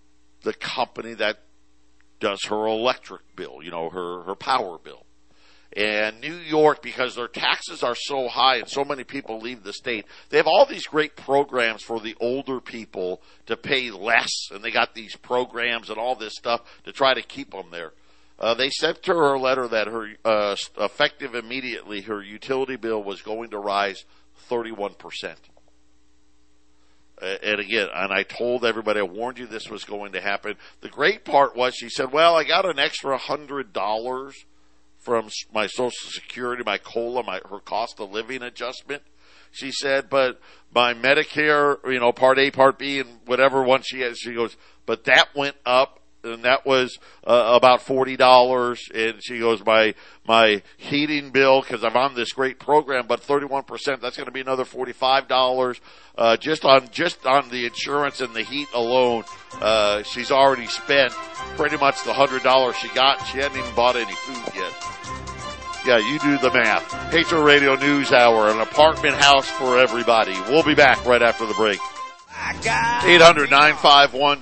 the 0.48 0.54
company 0.54 1.12
that 1.12 1.40
does 2.20 2.42
her 2.46 2.66
electric 2.66 3.36
bill, 3.36 3.58
you 3.62 3.70
know, 3.70 3.90
her 3.90 4.22
her 4.22 4.34
power 4.34 4.78
bill. 4.78 5.04
And 5.76 6.22
New 6.22 6.36
York, 6.36 6.82
because 6.82 7.14
their 7.14 7.28
taxes 7.28 7.82
are 7.82 7.94
so 7.94 8.28
high 8.28 8.56
and 8.56 8.68
so 8.68 8.82
many 8.82 9.04
people 9.04 9.38
leave 9.40 9.62
the 9.62 9.74
state, 9.74 10.06
they 10.30 10.38
have 10.38 10.46
all 10.46 10.64
these 10.64 10.86
great 10.86 11.16
programs 11.16 11.82
for 11.82 12.00
the 12.00 12.16
older 12.18 12.60
people 12.62 13.20
to 13.44 13.58
pay 13.58 13.90
less, 13.90 14.30
and 14.50 14.64
they 14.64 14.70
got 14.70 14.94
these 14.94 15.14
programs 15.16 15.90
and 15.90 15.98
all 15.98 16.14
this 16.14 16.32
stuff 16.34 16.62
to 16.84 16.92
try 16.92 17.12
to 17.12 17.20
keep 17.20 17.50
them 17.50 17.66
there. 17.70 17.92
Uh, 18.38 18.54
they 18.54 18.70
sent 18.70 19.04
her 19.04 19.34
a 19.34 19.38
letter 19.38 19.68
that 19.68 19.88
her 19.88 20.08
uh, 20.24 20.56
effective 20.78 21.34
immediately, 21.34 22.00
her 22.00 22.22
utility 22.22 22.76
bill 22.76 23.04
was 23.04 23.20
going 23.20 23.50
to 23.50 23.58
rise 23.58 24.06
31 24.48 24.94
percent. 24.94 25.38
And 27.20 27.60
again, 27.60 27.88
and 27.92 28.12
I 28.12 28.22
told 28.22 28.64
everybody, 28.64 29.00
I 29.00 29.04
warned 29.04 29.38
you 29.38 29.46
this 29.46 29.68
was 29.68 29.84
going 29.84 30.12
to 30.12 30.20
happen. 30.20 30.54
The 30.80 30.88
great 30.88 31.24
part 31.24 31.56
was 31.56 31.74
she 31.74 31.88
said, 31.88 32.12
well, 32.12 32.36
I 32.36 32.44
got 32.44 32.64
an 32.64 32.78
extra 32.78 33.16
hundred 33.18 33.72
dollars 33.72 34.34
from 34.98 35.28
my 35.52 35.66
social 35.66 36.10
security, 36.10 36.62
my 36.64 36.78
COLA, 36.78 37.22
my, 37.24 37.40
her 37.50 37.60
cost 37.60 37.98
of 38.00 38.10
living 38.10 38.42
adjustment. 38.42 39.02
She 39.50 39.72
said, 39.72 40.10
but 40.10 40.40
my 40.74 40.92
Medicare, 40.94 41.78
you 41.90 41.98
know, 41.98 42.12
part 42.12 42.38
A, 42.38 42.50
part 42.50 42.78
B, 42.78 43.00
and 43.00 43.20
whatever 43.24 43.62
one 43.62 43.82
she 43.82 44.00
has, 44.00 44.18
she 44.18 44.34
goes, 44.34 44.56
but 44.86 45.04
that 45.04 45.34
went 45.34 45.56
up 45.64 45.97
and 46.24 46.42
that 46.44 46.66
was 46.66 46.98
uh, 47.26 47.54
about 47.56 47.82
forty 47.82 48.16
dollars. 48.16 48.88
And 48.94 49.22
she 49.22 49.38
goes, 49.38 49.64
my 49.64 49.94
my 50.26 50.62
heating 50.76 51.30
bill 51.30 51.60
because 51.60 51.84
I'm 51.84 51.96
on 51.96 52.14
this 52.14 52.32
great 52.32 52.58
program, 52.58 53.06
but 53.06 53.20
thirty 53.20 53.46
one 53.46 53.64
percent. 53.64 54.00
That's 54.00 54.16
going 54.16 54.26
to 54.26 54.32
be 54.32 54.40
another 54.40 54.64
forty 54.64 54.92
five 54.92 55.28
dollars. 55.28 55.80
Uh, 56.16 56.36
just 56.36 56.64
on 56.64 56.88
just 56.90 57.26
on 57.26 57.48
the 57.50 57.64
insurance 57.66 58.20
and 58.20 58.34
the 58.34 58.42
heat 58.42 58.68
alone, 58.74 59.24
uh, 59.60 60.02
she's 60.02 60.30
already 60.30 60.66
spent 60.66 61.12
pretty 61.56 61.76
much 61.76 62.02
the 62.04 62.12
hundred 62.12 62.42
dollars 62.42 62.76
she 62.76 62.88
got. 62.88 63.24
She 63.26 63.38
hadn't 63.38 63.58
even 63.58 63.74
bought 63.74 63.96
any 63.96 64.12
food 64.12 64.54
yet. 64.54 64.72
Yeah, 65.86 65.98
you 65.98 66.18
do 66.18 66.36
the 66.38 66.52
math. 66.52 66.90
Patriot 67.10 67.42
Radio 67.42 67.76
News 67.76 68.12
Hour, 68.12 68.50
an 68.50 68.60
apartment 68.60 69.14
house 69.14 69.48
for 69.48 69.78
everybody. 69.78 70.34
We'll 70.48 70.64
be 70.64 70.74
back 70.74 71.04
right 71.06 71.22
after 71.22 71.46
the 71.46 71.54
break. 71.54 71.78
800 73.04 73.50
951 73.50 74.40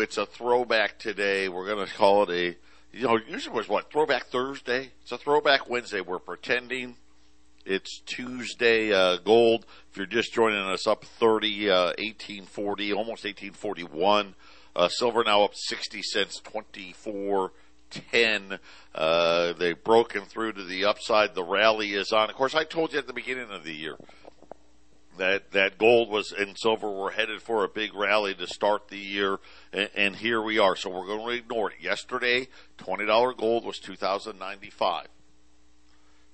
It's 0.00 0.18
a 0.18 0.24
throwback 0.24 1.00
today. 1.00 1.48
We're 1.48 1.66
going 1.66 1.84
to 1.84 1.92
call 1.92 2.22
it 2.22 2.30
a, 2.30 2.96
you 2.96 3.08
know, 3.08 3.18
usually 3.28 3.56
was 3.56 3.68
what, 3.68 3.90
throwback 3.90 4.26
Thursday? 4.26 4.92
It's 5.02 5.10
a 5.10 5.18
throwback 5.18 5.68
Wednesday. 5.68 6.00
We're 6.00 6.20
pretending 6.20 6.94
it's 7.66 8.00
Tuesday 8.06 8.92
uh, 8.92 9.16
gold. 9.16 9.66
If 9.90 9.96
you're 9.96 10.06
just 10.06 10.32
joining 10.32 10.60
us 10.60 10.86
up 10.86 11.04
30, 11.04 11.70
uh, 11.70 11.84
1840, 11.98 12.92
almost 12.92 13.24
1841. 13.24 14.36
Uh, 14.76 14.88
silver 14.88 15.24
now 15.24 15.42
up 15.42 15.56
60 15.56 16.02
cents, 16.02 16.40
24 16.44 17.50
10. 18.12 18.60
Uh, 18.94 19.52
they've 19.54 19.82
broken 19.82 20.22
through 20.22 20.52
to 20.52 20.62
the 20.62 20.84
upside. 20.84 21.34
The 21.34 21.42
rally 21.42 21.94
is 21.94 22.12
on. 22.12 22.30
Of 22.30 22.36
course, 22.36 22.54
I 22.54 22.62
told 22.62 22.92
you 22.92 23.00
at 23.00 23.08
the 23.08 23.12
beginning 23.12 23.50
of 23.50 23.64
the 23.64 23.74
year 23.74 23.96
that 25.20 25.52
that 25.52 25.78
gold 25.78 26.08
was 26.08 26.32
and 26.32 26.58
silver 26.58 26.90
were 26.90 27.10
headed 27.10 27.42
for 27.42 27.62
a 27.62 27.68
big 27.68 27.94
rally 27.94 28.34
to 28.34 28.46
start 28.46 28.88
the 28.88 28.98
year, 28.98 29.38
and, 29.72 29.90
and 29.94 30.16
here 30.16 30.42
we 30.42 30.58
are. 30.58 30.74
So 30.74 30.90
we're 30.90 31.06
going 31.06 31.26
to 31.26 31.34
ignore 31.34 31.70
it. 31.70 31.76
Yesterday, 31.80 32.48
twenty 32.78 33.06
dollar 33.06 33.34
gold 33.34 33.64
was 33.64 33.78
two 33.78 33.96
thousand 33.96 34.38
ninety 34.38 34.70
five. 34.70 35.08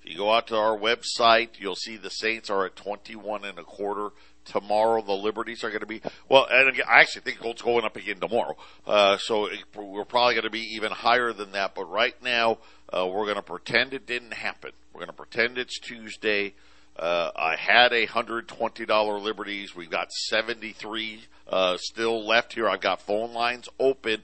If 0.01 0.11
you 0.11 0.17
go 0.17 0.31
out 0.31 0.47
to 0.47 0.55
our 0.55 0.77
website, 0.77 1.59
you'll 1.59 1.75
see 1.75 1.97
the 1.97 2.09
Saints 2.09 2.49
are 2.49 2.65
at 2.65 2.75
twenty 2.75 3.15
one 3.15 3.45
and 3.45 3.59
a 3.59 3.63
quarter. 3.63 4.09
Tomorrow, 4.45 5.01
the 5.01 5.11
Liberties 5.11 5.65
are 5.65 5.69
going 5.69 5.81
to 5.81 5.85
be 5.85 6.01
well, 6.29 6.47
and 6.49 6.69
again, 6.69 6.85
I 6.89 7.01
actually 7.01 7.23
think 7.23 7.41
gold's 7.41 7.61
going 7.61 7.83
up 7.83 7.97
again 7.97 8.21
tomorrow. 8.21 8.55
Uh, 8.85 9.17
so 9.17 9.47
it, 9.47 9.59
we're 9.75 10.05
probably 10.05 10.35
going 10.35 10.45
to 10.45 10.49
be 10.49 10.75
even 10.75 10.93
higher 10.93 11.33
than 11.33 11.51
that. 11.51 11.75
But 11.75 11.91
right 11.91 12.15
now, 12.23 12.59
uh, 12.93 13.05
we're 13.05 13.25
going 13.25 13.35
to 13.35 13.41
pretend 13.41 13.93
it 13.93 14.07
didn't 14.07 14.33
happen. 14.33 14.71
We're 14.93 14.99
going 14.99 15.07
to 15.07 15.13
pretend 15.13 15.57
it's 15.57 15.77
Tuesday. 15.77 16.53
Uh, 16.97 17.31
I 17.35 17.55
had 17.55 17.93
a 17.93 18.05
hundred 18.05 18.47
twenty 18.47 18.85
dollar 18.85 19.19
liberties. 19.19 19.75
We've 19.75 19.89
got 19.89 20.11
seventy 20.11 20.73
three 20.73 21.21
uh, 21.47 21.77
still 21.77 22.25
left 22.25 22.53
here. 22.53 22.67
I've 22.67 22.81
got 22.81 23.01
phone 23.01 23.33
lines 23.33 23.69
open. 23.79 24.23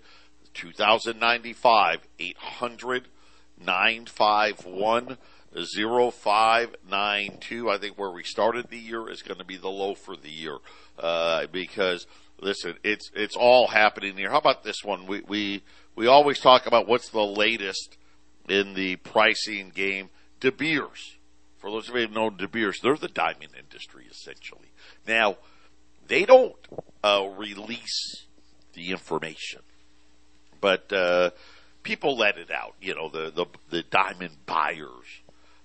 2095 0.54 2.08
800 2.20 3.08
951 3.60 5.18
0592. 5.54 7.70
I 7.70 7.78
think 7.78 7.98
where 7.98 8.12
we 8.12 8.24
started 8.24 8.70
the 8.70 8.78
year 8.78 9.10
is 9.10 9.22
going 9.22 9.38
to 9.38 9.46
be 9.46 9.58
the 9.58 9.70
low 9.70 9.96
for 9.96 10.16
the 10.16 10.30
year 10.30 10.58
uh, 11.00 11.48
because 11.52 12.08
listen, 12.40 12.76
it's 12.84 13.12
it's 13.14 13.36
all 13.36 13.68
happening 13.68 14.18
here. 14.18 14.30
How 14.30 14.38
about 14.38 14.64
this 14.64 14.84
one? 14.84 15.06
We 15.06 15.22
we 15.28 15.64
we 15.96 16.08
always 16.08 16.40
talk 16.40 16.66
about 16.66 16.88
what's 16.88 17.10
the 17.10 17.22
latest 17.22 17.98
in 18.50 18.74
the 18.74 18.96
pricing 18.98 19.72
game. 19.74 20.10
De 20.40 20.52
Beers 20.52 21.18
for 21.64 21.72
those 21.72 21.88
of 21.88 21.96
you 21.96 22.08
who 22.08 22.14
know 22.14 22.30
De 22.30 22.46
Beers, 22.46 22.82
they're 22.84 22.98
the 22.98 23.08
diamond 23.08 23.52
industry 23.58 24.04
essentially. 24.12 24.68
Now, 25.08 25.38
they 26.06 26.26
don't 26.26 26.58
uh, 27.02 27.26
release 27.38 28.26
the 28.74 28.92
information, 28.92 29.62
but 30.60 30.92
uh, 30.92 31.30
people 31.82 32.18
let 32.18 32.38
it 32.38 32.52
out. 32.52 32.76
You 32.82 32.96
know, 32.96 33.08
the 33.08 33.32
the, 33.32 33.46
the 33.70 33.84
diamond 33.84 34.46
buyers. 34.46 35.22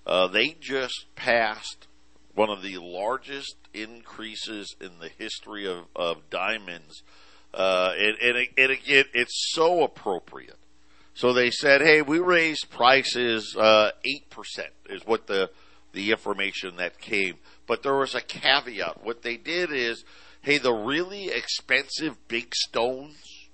Uh, 0.07 0.27
they 0.27 0.55
just 0.61 1.05
passed 1.17 1.87
one 2.33 2.49
of 2.49 2.61
the 2.61 2.77
largest 2.77 3.57
increases 3.73 4.73
in 4.79 4.91
the 5.01 5.09
history 5.09 5.67
of, 5.67 5.83
of 5.97 6.29
diamonds, 6.29 7.03
uh, 7.53 7.91
and, 7.97 8.15
and, 8.21 8.37
and 8.57 8.71
it, 8.71 9.07
it's 9.13 9.51
so 9.53 9.83
appropriate. 9.83 10.55
So 11.13 11.33
they 11.33 11.51
said, 11.51 11.81
"Hey, 11.81 12.01
we 12.01 12.19
raised 12.19 12.69
prices 12.69 13.53
uh, 13.59 13.91
eight 14.05 14.29
percent," 14.29 14.71
is 14.89 15.05
what 15.05 15.27
the 15.27 15.49
the 15.93 16.11
information 16.11 16.77
that 16.77 16.99
came. 16.99 17.35
But 17.67 17.83
there 17.83 17.95
was 17.95 18.15
a 18.15 18.21
caveat. 18.21 19.03
What 19.03 19.21
they 19.21 19.37
did 19.37 19.71
is, 19.71 20.03
hey, 20.41 20.57
the 20.57 20.73
really 20.73 21.29
expensive 21.29 22.17
big 22.27 22.53
stones, 22.55 23.49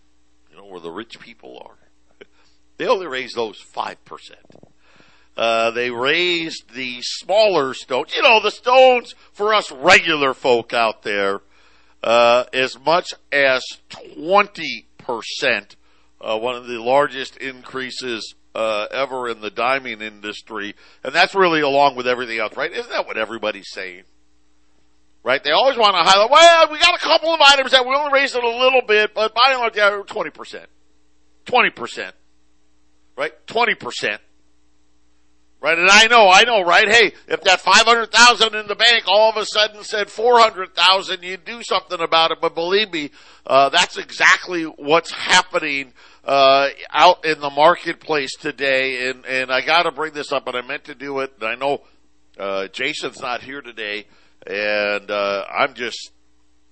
you 0.49 0.57
know, 0.57 0.65
where 0.65 0.79
the 0.79 0.91
rich 0.91 1.19
people 1.19 1.61
are, 1.65 2.25
they 2.77 2.87
only 2.87 3.07
raised 3.07 3.35
those 3.35 3.61
5%. 3.61 3.95
Uh, 5.37 5.71
they 5.71 5.91
raised 5.91 6.73
the 6.73 6.99
smaller 7.01 7.73
stones, 7.73 8.15
you 8.15 8.21
know, 8.21 8.39
the 8.41 8.51
stones 8.51 9.13
for 9.33 9.53
us 9.53 9.69
regular 9.69 10.33
folk 10.33 10.73
out 10.73 11.03
there, 11.03 11.41
uh, 12.01 12.45
as 12.53 12.79
much 12.79 13.13
as 13.33 13.61
20%, 13.89 15.75
uh, 16.21 16.37
one 16.37 16.55
of 16.55 16.67
the 16.67 16.81
largest 16.81 17.35
increases 17.37 18.33
uh, 18.55 18.87
ever 18.91 19.29
in 19.29 19.41
the 19.41 19.51
diamond 19.51 20.01
industry, 20.01 20.75
and 21.03 21.13
that's 21.13 21.35
really 21.35 21.61
along 21.61 21.95
with 21.95 22.07
everything 22.07 22.39
else, 22.39 22.55
right? 22.55 22.71
Isn't 22.71 22.91
that 22.91 23.05
what 23.05 23.17
everybody's 23.17 23.69
saying? 23.69 24.03
Right? 25.23 25.43
They 25.43 25.51
always 25.51 25.77
want 25.77 25.95
to 25.95 26.09
highlight. 26.09 26.29
Well, 26.29 26.71
we 26.71 26.79
got 26.79 26.95
a 26.95 26.99
couple 26.99 27.33
of 27.33 27.41
items 27.41 27.71
that 27.71 27.85
we 27.85 27.93
only 27.95 28.13
raised 28.13 28.35
it 28.35 28.43
a 28.43 28.49
little 28.49 28.81
bit, 28.87 29.13
but 29.13 29.33
by 29.33 29.51
and 29.51 29.59
large, 29.59 29.75
yeah, 29.75 30.01
twenty 30.07 30.29
percent, 30.29 30.67
twenty 31.45 31.69
percent, 31.69 32.15
right? 33.17 33.33
Twenty 33.47 33.75
percent. 33.75 34.21
Right, 35.65 35.79
and 35.79 35.89
I 35.89 36.05
know, 36.05 36.29
I 36.29 36.43
know, 36.43 36.61
right? 36.61 36.87
Hey, 36.87 37.11
if 37.27 37.41
that 37.41 37.59
five 37.59 37.87
hundred 37.87 38.11
thousand 38.11 38.53
in 38.53 38.67
the 38.67 38.75
bank 38.75 39.05
all 39.07 39.31
of 39.31 39.37
a 39.37 39.47
sudden 39.47 39.83
said 39.83 40.11
four 40.11 40.37
hundred 40.37 40.75
thousand, 40.75 41.23
you'd 41.23 41.43
do 41.43 41.63
something 41.63 41.99
about 41.99 42.29
it. 42.29 42.37
But 42.39 42.53
believe 42.53 42.93
me, 42.93 43.09
uh, 43.47 43.69
that's 43.69 43.97
exactly 43.97 44.61
what's 44.65 45.09
happening 45.09 45.93
uh, 46.23 46.67
out 46.91 47.25
in 47.25 47.39
the 47.39 47.49
marketplace 47.49 48.35
today, 48.35 49.09
and 49.09 49.25
and 49.25 49.51
I 49.51 49.65
got 49.65 49.83
to 49.83 49.91
bring 49.91 50.13
this 50.13 50.31
up, 50.31 50.45
and 50.45 50.55
I 50.55 50.61
meant 50.61 50.83
to 50.83 50.93
do 50.93 51.17
it. 51.21 51.33
And 51.41 51.49
I 51.49 51.55
know 51.55 51.81
uh, 52.37 52.67
Jason's 52.67 53.19
not 53.19 53.41
here 53.41 53.63
today, 53.63 54.05
and 54.45 55.09
uh, 55.09 55.45
I'm 55.49 55.73
just 55.73 56.11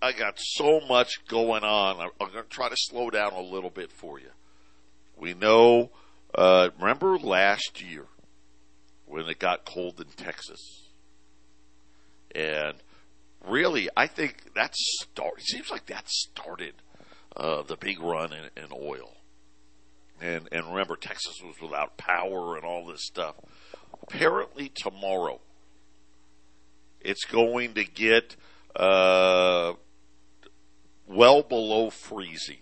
I 0.04 0.12
got 0.12 0.36
so 0.38 0.82
much 0.82 1.26
going 1.28 1.64
on. 1.64 2.00
I'm, 2.00 2.10
I'm 2.22 2.32
to 2.34 2.44
try 2.44 2.70
to 2.70 2.78
slow 2.78 3.10
down 3.10 3.34
a 3.34 3.42
little 3.42 3.72
bit 3.72 3.92
for 3.92 4.20
you. 4.20 4.30
We 5.18 5.34
know. 5.34 5.90
Uh, 6.36 6.70
remember 6.80 7.16
last 7.20 7.80
year 7.80 8.06
when 9.14 9.30
it 9.30 9.40
got 9.40 9.66
cold 9.66 10.00
in 10.00 10.08
Texas, 10.18 10.90
and 12.34 12.76
really, 13.48 13.90
I 13.96 14.08
think 14.08 14.54
that 14.56 14.76
start. 14.76 15.34
It 15.38 15.46
seems 15.46 15.70
like 15.70 15.86
that 15.88 16.10
started 16.10 16.74
uh, 17.36 17.64
the 17.64 17.78
big 17.78 18.00
run 18.00 18.34
in, 18.34 18.64
in 18.64 18.70
oil 18.72 19.18
and 20.24 20.48
and 20.52 20.68
remember 20.68 20.96
Texas 20.96 21.42
was 21.44 21.56
without 21.62 21.98
power 21.98 22.56
and 22.56 22.64
all 22.64 22.86
this 22.86 23.06
stuff. 23.06 23.36
Apparently 24.02 24.70
tomorrow, 24.74 25.40
it's 27.02 27.26
going 27.26 27.74
to 27.74 27.84
get 27.84 28.36
uh, 28.76 29.74
well 31.08 31.44
below 31.44 31.90
freezing. 31.90 32.58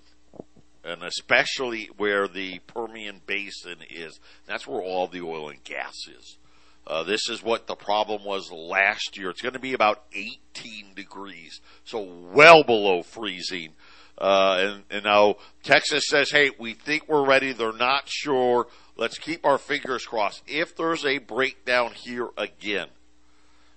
And 0.84 1.04
especially 1.04 1.92
where 1.98 2.28
the 2.28 2.58
Permian 2.66 3.22
Basin 3.28 3.78
is. 3.88 4.20
That's 4.48 4.66
where 4.66 4.82
all 4.82 5.08
the 5.08 5.22
oil 5.22 5.50
and 5.50 5.64
gas 5.64 5.94
is. 6.08 6.40
Uh, 6.88 7.04
this 7.04 7.30
is 7.30 7.44
what 7.44 7.68
the 7.68 7.76
problem 7.76 8.24
was 8.24 8.52
last 8.52 9.18
year. 9.18 9.30
It's 9.30 9.42
going 9.42 9.54
to 9.54 9.60
be 9.60 9.74
about 9.74 10.04
18 10.14 10.94
degrees, 10.96 11.62
so 11.84 12.02
well 12.34 12.64
below 12.64 13.04
freezing. 13.04 13.70
Uh, 14.18 14.58
and, 14.60 14.84
and 14.90 15.04
now 15.04 15.36
Texas 15.64 16.04
says, 16.08 16.32
hey, 16.32 16.52
we 16.60 16.74
think 16.74 17.08
we're 17.08 17.26
ready. 17.26 17.54
They're 17.54 17.72
not 17.74 18.04
sure. 18.08 18.68
Let's 18.98 19.18
keep 19.18 19.46
our 19.46 19.58
fingers 19.58 20.06
crossed. 20.06 20.44
If 20.48 20.76
there's 20.76 21.06
a 21.06 21.20
breakdown 21.20 21.94
here 21.94 22.30
again, 22.38 22.88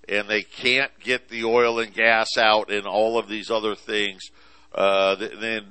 and 0.08 0.28
they 0.28 0.42
can't 0.42 0.92
get 1.00 1.28
the 1.28 1.44
oil 1.44 1.78
and 1.78 1.94
gas 1.94 2.36
out 2.36 2.70
and 2.70 2.86
all 2.86 3.18
of 3.18 3.28
these 3.28 3.50
other 3.50 3.74
things, 3.74 4.30
uh, 4.74 5.14
then 5.14 5.66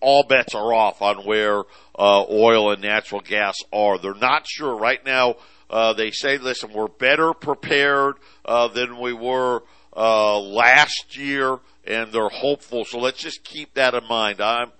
all 0.00 0.24
bets 0.24 0.54
are 0.54 0.72
off 0.72 1.02
on 1.02 1.26
where 1.26 1.64
uh, 1.98 2.24
oil 2.30 2.70
and 2.72 2.82
natural 2.82 3.20
gas 3.20 3.56
are. 3.72 3.98
They're 3.98 4.14
not 4.14 4.46
sure 4.46 4.76
right 4.76 5.04
now. 5.04 5.36
Uh, 5.70 5.92
they 5.92 6.10
say, 6.10 6.36
listen, 6.36 6.72
we're 6.72 6.88
better 6.88 7.32
prepared 7.32 8.16
uh, 8.44 8.66
than 8.68 8.98
we 8.98 9.12
were 9.12 9.62
uh, 9.96 10.38
last 10.38 11.16
year, 11.16 11.58
and 11.86 12.12
they're 12.12 12.28
hopeful. 12.28 12.84
So 12.84 12.98
let's 12.98 13.18
just 13.18 13.44
keep 13.44 13.74
that 13.74 13.94
in 13.94 14.04
mind. 14.08 14.40
I'm, 14.40 14.72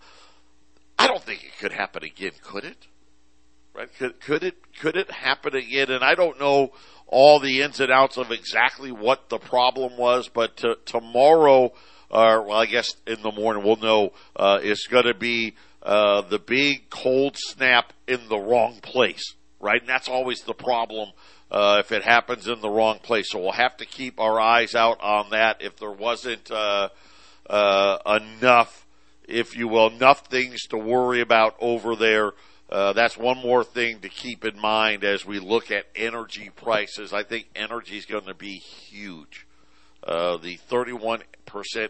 I 0.99 1.07
don't 1.07 1.23
think 1.23 1.45
it 1.45 1.53
could 1.61 1.73
happen 1.73 2.03
again, 2.03 2.33
could 2.43 2.65
it? 2.65 2.89
Right? 3.73 3.89
Could, 3.99 4.21
could 4.21 4.43
it? 4.43 4.57
Could 4.81 4.97
it 4.97 5.11
happen 5.13 5.55
again? 5.55 5.91
And 5.91 6.03
I 6.03 6.17
don't 6.17 6.41
know 6.41 6.73
all 7.07 7.39
the 7.39 7.63
ins 7.63 7.79
and 7.79 7.93
outs 7.93 8.17
of 8.17 8.33
exactly 8.33 8.91
what 8.91 9.29
the 9.29 9.39
problem 9.39 9.97
was, 9.97 10.29
but 10.29 10.57
t- 10.57 10.75
tomorrow, 10.87 11.73
or 12.11 12.43
well, 12.43 12.59
I 12.59 12.67
guess 12.67 12.97
in 13.07 13.23
the 13.23 13.31
morning, 13.31 13.63
we'll 13.63 13.77
know 13.77 14.13
uh, 14.35 14.59
it's 14.61 14.89
going 14.89 15.05
to 15.05 15.15
be 15.15 15.55
uh, 15.85 16.23
the 16.23 16.41
big 16.41 16.91
cold 16.91 17.37
snap 17.37 17.93
in 18.09 18.29
the 18.29 18.39
wrong 18.39 18.81
place 18.83 19.37
right? 19.61 19.81
And 19.81 19.89
that's 19.89 20.09
always 20.09 20.41
the 20.41 20.55
problem 20.55 21.11
uh, 21.51 21.77
if 21.81 21.93
it 21.93 22.03
happens 22.03 22.49
in 22.49 22.61
the 22.61 22.71
wrong 22.71 22.99
place. 22.99 23.31
So 23.31 23.39
we'll 23.39 23.53
have 23.53 23.77
to 23.79 23.87
keep 23.87 24.19
our 24.19 24.41
eyes 24.41 24.75
out 24.75 25.01
on 25.01 25.31
that. 25.31 25.63
If 25.63 25.77
there 25.77 25.91
wasn't 25.91 26.51
uh, 26.51 26.89
uh, 27.49 28.21
enough, 28.21 28.87
if 29.29 29.57
you 29.57 29.69
will, 29.69 29.89
enough 29.89 30.27
things 30.27 30.63
to 30.69 30.79
worry 30.79 31.21
about 31.21 31.57
over 31.61 31.95
there. 31.95 32.33
Uh, 32.71 32.93
that's 32.93 33.19
one 33.19 33.39
more 33.39 33.65
thing 33.65 33.99
to 33.99 34.09
keep 34.09 34.45
in 34.45 34.59
mind 34.59 35.03
as 35.03 35.27
we 35.27 35.41
look 35.41 35.73
at 35.73 35.87
energy 35.97 36.51
prices. 36.55 37.13
I 37.13 37.25
think 37.25 37.49
energy 37.57 37.99
is 37.99 38.07
going 38.07 38.27
to 38.27 38.35
be 38.35 38.59
huge. 38.59 39.47
Uh, 40.05 40.37
the 40.37 40.57
31% 40.71 41.23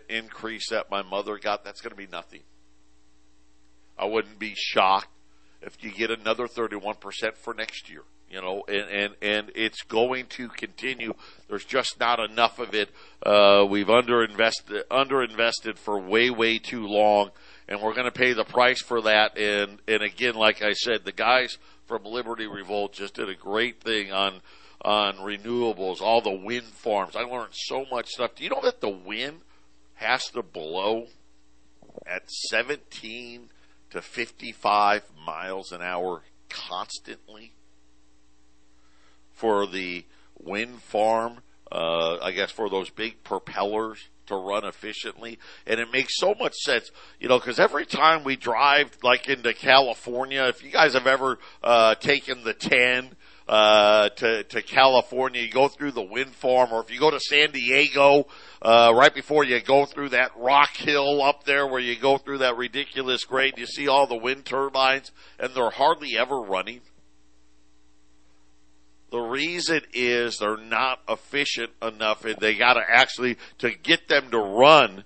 increase 0.09 0.71
that 0.71 0.91
my 0.91 1.03
mother 1.03 1.39
got, 1.39 1.65
that's 1.65 1.83
going 1.83 1.91
to 1.91 1.97
be 1.97 2.09
nothing. 2.11 2.41
I 3.99 4.07
wouldn't 4.07 4.39
be 4.39 4.55
shocked 4.57 5.09
if 5.63 5.83
you 5.83 5.91
get 5.91 6.11
another 6.11 6.47
31% 6.47 7.37
for 7.37 7.55
next 7.55 7.91
year. 7.91 8.03
You 8.31 8.41
know, 8.41 8.63
and, 8.69 8.89
and, 8.89 9.15
and 9.23 9.53
it's 9.57 9.83
going 9.83 10.27
to 10.27 10.49
continue. 10.49 11.15
There's 11.49 11.65
just 11.65 11.99
not 11.99 12.21
enough 12.21 12.61
of 12.61 12.75
it. 12.75 12.89
Uh, 13.27 13.67
we've 13.69 13.89
underinvested, 13.89 14.85
underinvested 14.89 15.77
for 15.77 15.99
way, 15.99 16.31
way 16.31 16.59
too 16.59 16.87
long, 16.87 17.33
and 17.69 17.83
we're 17.83 17.93
going 17.93 18.05
to 18.05 18.13
pay 18.13 18.33
the 18.33 18.45
price 18.45 18.81
for 18.81 19.03
that. 19.03 19.37
And, 19.37 19.79
and 19.89 20.03
again, 20.03 20.37
like 20.37 20.63
I 20.63 20.75
said, 20.75 21.05
the 21.05 21.11
guys 21.11 21.59
from 21.87 22.05
Liberty 22.05 22.47
Revolt 22.47 22.93
just 22.93 23.15
did 23.15 23.29
a 23.29 23.35
great 23.35 23.81
thing 23.83 24.13
on, 24.13 24.43
on 24.83 25.17
renewables, 25.17 26.01
all 26.01 26.21
the 26.21 26.31
wind 26.31 26.67
farms. 26.67 27.17
I 27.17 27.23
learned 27.23 27.53
so 27.53 27.85
much 27.91 28.07
stuff. 28.11 28.37
Do 28.37 28.45
you 28.45 28.51
know 28.51 28.63
that 28.63 28.81
the 28.81 28.89
wind 28.89 29.41
has 29.95 30.23
to 30.31 30.43
blow 30.45 31.09
at 32.07 32.31
17 32.31 33.51
to 33.91 34.03
55 34.03 35.03
miles 35.27 35.73
an 35.73 35.83
hour 35.83 36.23
constantly 36.49 37.53
for 39.33 39.67
the 39.67 40.05
wind 40.39 40.83
farm, 40.83 41.39
uh, 41.73 42.19
I 42.19 42.33
guess 42.33 42.51
for 42.51 42.69
those 42.69 42.91
big 42.91 43.23
propellers 43.25 44.09
to 44.27 44.37
run 44.37 44.65
efficiently. 44.65 45.39
And 45.67 45.81
it 45.81 45.93
makes 45.93 46.17
so 46.17 46.35
much 46.39 46.55
sense, 46.55 46.91
you 47.19 47.29
know, 47.29 47.39
because 47.39 47.59
every 47.59 47.87
time 47.87 48.25
we 48.25 48.37
drive 48.37 48.97
like 49.03 49.29
into 49.29 49.53
California, 49.55 50.45
if 50.45 50.63
you 50.63 50.71
guys 50.71 50.95
have 50.95 51.07
ever 51.07 51.39
uh, 51.63 51.95
taken 51.97 52.45
the 52.45 52.55
10 52.55 53.17
uh, 53.51 54.09
to 54.11 54.45
to 54.45 54.63
California. 54.63 55.43
You 55.43 55.51
go 55.51 55.67
through 55.67 55.91
the 55.91 56.03
wind 56.03 56.33
farm, 56.37 56.69
or 56.73 56.81
if 56.81 56.91
you 56.93 57.01
go 57.01 57.11
to 57.11 57.19
San 57.19 57.51
Diego, 57.51 58.29
uh, 58.63 58.93
right 58.95 59.13
before 59.13 59.45
you 59.45 59.61
go 59.61 59.87
through 59.87 60.11
that 60.11 60.31
rock 60.37 60.77
hill 60.77 61.21
up 61.21 61.43
there, 61.45 61.67
where 61.67 61.81
you 61.81 61.99
go 61.99 62.17
through 62.17 62.39
that 62.39 62.57
ridiculous 62.57 63.25
grade, 63.25 63.55
you 63.59 63.67
see 63.67 63.89
all 63.89 64.07
the 64.07 64.17
wind 64.17 64.45
turbines, 64.45 65.11
and 65.41 65.53
they're 65.53 65.71
hardly 65.71 66.17
ever 66.17 66.41
running. 66.41 66.81
The 69.11 69.19
reason 69.19 69.81
is 69.93 70.39
they're 70.39 70.57
not 70.57 71.01
efficient 71.09 71.73
enough, 71.83 72.25
and 72.25 72.37
they 72.37 72.55
got 72.55 72.75
to 72.75 72.83
actually 72.89 73.37
to 73.59 73.73
get 73.73 74.07
them 74.07 74.31
to 74.31 74.39
run. 74.39 75.03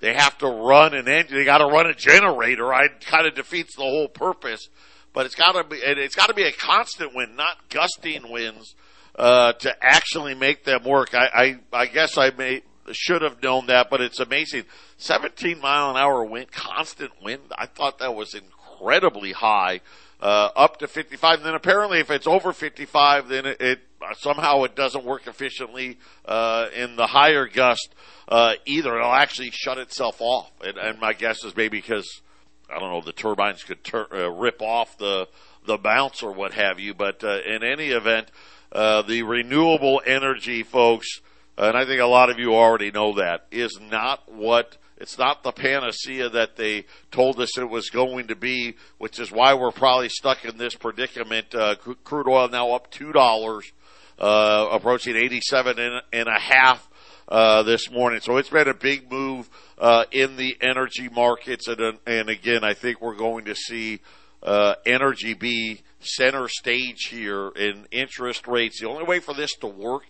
They 0.00 0.12
have 0.12 0.36
to 0.38 0.48
run 0.48 0.92
an 0.92 1.06
engine. 1.06 1.38
They 1.38 1.44
got 1.44 1.58
to 1.58 1.66
run 1.66 1.86
a 1.86 1.94
generator. 1.94 2.74
I 2.74 2.88
kind 2.88 3.28
of 3.28 3.36
defeats 3.36 3.76
the 3.76 3.82
whole 3.82 4.08
purpose 4.08 4.68
but 5.16 5.24
it's 5.24 5.34
got 5.34 5.52
to 5.52 5.64
be 5.64 5.78
it's 5.78 6.14
got 6.14 6.26
to 6.26 6.34
be 6.34 6.42
a 6.42 6.52
constant 6.52 7.14
wind, 7.14 7.38
not 7.38 7.70
gusting 7.70 8.30
winds, 8.30 8.74
uh, 9.14 9.54
to 9.54 9.74
actually 9.80 10.34
make 10.34 10.64
them 10.64 10.84
work. 10.84 11.14
I, 11.14 11.56
I 11.72 11.80
I 11.84 11.86
guess 11.86 12.18
I 12.18 12.32
may 12.36 12.60
should 12.92 13.22
have 13.22 13.42
known 13.42 13.66
that, 13.68 13.88
but 13.88 14.02
it's 14.02 14.20
amazing. 14.20 14.64
17 14.98 15.58
mile 15.58 15.90
an 15.90 15.96
hour 15.96 16.22
wind, 16.22 16.52
constant 16.52 17.12
wind. 17.22 17.40
I 17.56 17.64
thought 17.64 17.98
that 18.00 18.14
was 18.14 18.34
incredibly 18.34 19.32
high, 19.32 19.80
uh, 20.20 20.50
up 20.54 20.80
to 20.80 20.86
55. 20.86 21.38
And 21.38 21.46
then 21.46 21.54
apparently, 21.54 21.98
if 21.98 22.10
it's 22.10 22.26
over 22.26 22.52
55, 22.52 23.28
then 23.28 23.46
it, 23.46 23.60
it 23.60 23.80
somehow 24.18 24.64
it 24.64 24.76
doesn't 24.76 25.06
work 25.06 25.26
efficiently 25.26 25.96
uh, 26.26 26.66
in 26.76 26.96
the 26.96 27.06
higher 27.06 27.48
gust 27.48 27.88
uh, 28.28 28.52
either. 28.66 28.94
It'll 28.98 29.14
actually 29.14 29.50
shut 29.50 29.78
itself 29.78 30.20
off. 30.20 30.52
And, 30.62 30.76
and 30.76 31.00
my 31.00 31.14
guess 31.14 31.42
is 31.42 31.56
maybe 31.56 31.78
because 31.78 32.20
I 32.68 32.78
don't 32.78 32.90
know, 32.90 32.98
if 32.98 33.04
the 33.04 33.12
turbines 33.12 33.62
could 33.62 33.84
tur- 33.84 34.08
uh, 34.12 34.30
rip 34.30 34.60
off 34.60 34.98
the 34.98 35.28
the 35.66 35.78
bounce 35.78 36.22
or 36.22 36.32
what 36.32 36.52
have 36.54 36.78
you. 36.78 36.94
But 36.94 37.24
uh, 37.24 37.40
in 37.44 37.64
any 37.64 37.88
event, 37.88 38.30
uh, 38.72 39.02
the 39.02 39.22
renewable 39.22 40.00
energy, 40.06 40.62
folks, 40.62 41.20
and 41.58 41.76
I 41.76 41.84
think 41.84 42.00
a 42.00 42.06
lot 42.06 42.30
of 42.30 42.38
you 42.38 42.54
already 42.54 42.90
know 42.90 43.14
that, 43.14 43.46
is 43.50 43.78
not 43.80 44.32
what 44.32 44.76
it's 44.98 45.18
not 45.18 45.42
the 45.42 45.52
panacea 45.52 46.30
that 46.30 46.56
they 46.56 46.86
told 47.10 47.38
us 47.40 47.58
it 47.58 47.68
was 47.68 47.90
going 47.90 48.28
to 48.28 48.36
be, 48.36 48.76
which 48.98 49.18
is 49.18 49.30
why 49.30 49.54
we're 49.54 49.70
probably 49.70 50.08
stuck 50.08 50.44
in 50.44 50.56
this 50.56 50.74
predicament. 50.74 51.54
Uh, 51.54 51.76
crude 52.04 52.28
oil 52.28 52.48
now 52.48 52.72
up 52.72 52.90
two 52.90 53.12
dollars, 53.12 53.70
uh, 54.18 54.68
approaching 54.72 55.16
eighty-seven 55.16 55.78
and 56.12 56.28
a 56.28 56.38
half 56.38 56.88
uh, 57.28 57.62
this 57.62 57.90
morning. 57.90 58.20
So 58.20 58.36
it's 58.36 58.50
been 58.50 58.68
a 58.68 58.74
big 58.74 59.10
move 59.10 59.48
uh, 59.78 60.04
in 60.12 60.36
the 60.36 60.56
energy 60.60 61.08
markets, 61.08 61.68
and 61.68 61.98
and 62.06 62.28
again, 62.28 62.64
I 62.64 62.74
think 62.74 63.00
we're 63.00 63.16
going 63.16 63.46
to 63.46 63.54
see 63.54 64.00
uh, 64.42 64.74
energy 64.84 65.34
be 65.34 65.80
center 66.00 66.48
stage 66.48 67.06
here 67.10 67.50
in 67.56 67.86
interest 67.90 68.46
rates. 68.46 68.80
The 68.80 68.88
only 68.88 69.04
way 69.04 69.18
for 69.18 69.34
this 69.34 69.54
to 69.56 69.66
work, 69.66 70.04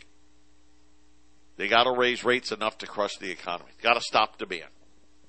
they 1.57 1.69
got 1.69 1.85
to 1.85 1.93
raise 1.93 2.25
rates 2.25 2.53
enough 2.53 2.79
to 2.79 2.87
crush 2.87 3.17
the 3.17 3.31
economy. 3.31 3.71
Got 3.83 3.95
to 3.95 4.03
stop 4.03 4.39
demand, 4.39 4.71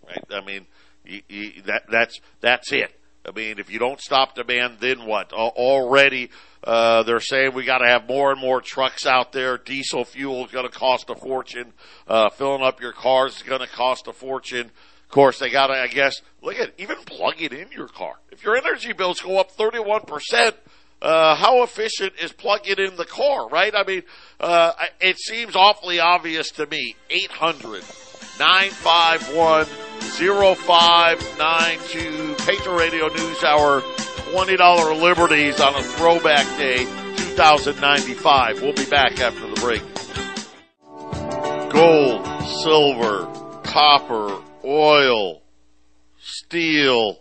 right? 0.06 0.24
I 0.32 0.46
mean, 0.46 0.66
you, 1.06 1.22
you, 1.30 1.62
that 1.64 1.84
that's 1.90 2.20
that's 2.42 2.72
it. 2.72 3.00
I 3.28 3.32
mean, 3.36 3.60
if 3.60 3.70
you 3.70 3.78
don't 3.78 4.00
stop 4.00 4.36
demand, 4.36 4.78
then 4.80 5.06
what? 5.06 5.34
Already, 5.34 6.30
uh, 6.64 7.04
they're 7.04 7.20
saying 7.20 7.54
we 7.54 7.66
got 7.66 7.80
to 7.80 7.88
have 7.88 8.08
more 8.08 8.32
and 8.32 8.40
more 8.40 8.62
trucks 8.62 9.06
out 9.06 9.34
there. 9.34 9.58
Diesel 9.58 10.06
fuel 10.06 10.46
is 10.46 10.52
going 10.52 10.66
to 10.66 10.72
cost 10.72 11.10
a 11.10 11.16
fortune. 11.16 11.74
Uh, 12.08 12.30
filling 12.30 12.64
up 12.64 12.80
your 12.80 12.94
cars 12.94 13.36
is 13.36 13.44
going 13.44 13.60
to 13.60 13.68
cost 13.68 14.08
a 14.08 14.14
fortune. 14.14 14.72
Of 15.04 15.10
course, 15.10 15.40
they 15.40 15.50
got 15.50 15.68
to, 15.68 15.74
I 15.74 15.88
guess, 15.88 16.22
look 16.42 16.56
at 16.56 16.74
even 16.78 16.98
plug 17.06 17.42
it 17.42 17.52
in 17.52 17.70
your 17.72 17.90
car. 17.90 18.14
If 18.32 18.46
your 18.46 18.56
energy 18.56 18.94
bills 18.94 19.20
go 19.20 19.40
up 19.40 19.52
31%, 19.58 20.54
uh, 21.02 21.36
how 21.36 21.64
efficient 21.64 22.14
is 22.22 22.32
plugging 22.32 22.80
in 22.80 22.96
the 22.96 23.06
car, 23.06 23.50
right? 23.50 23.74
I 23.76 23.84
mean, 23.84 24.04
uh, 24.40 24.72
it 25.02 25.18
seems 25.20 25.56
awfully 25.56 26.00
obvious 26.00 26.52
to 26.52 26.66
me. 26.66 26.96
800 27.10 27.84
951 28.40 29.66
0592 30.56 32.36
Patriot 32.46 32.76
Radio 32.78 33.08
News 33.08 33.44
Hour 33.44 33.82
$20 33.82 35.02
liberties 35.02 35.60
on 35.60 35.74
a 35.74 35.82
throwback 35.82 36.46
day 36.58 36.86
2095. 37.16 38.62
We'll 38.62 38.74
be 38.74 38.86
back 38.86 39.20
after 39.20 39.48
the 39.48 39.60
break. 39.62 39.82
Gold, 41.72 42.26
silver, 42.62 43.26
copper, 43.64 44.42
oil, 44.64 45.42
steel, 46.20 47.20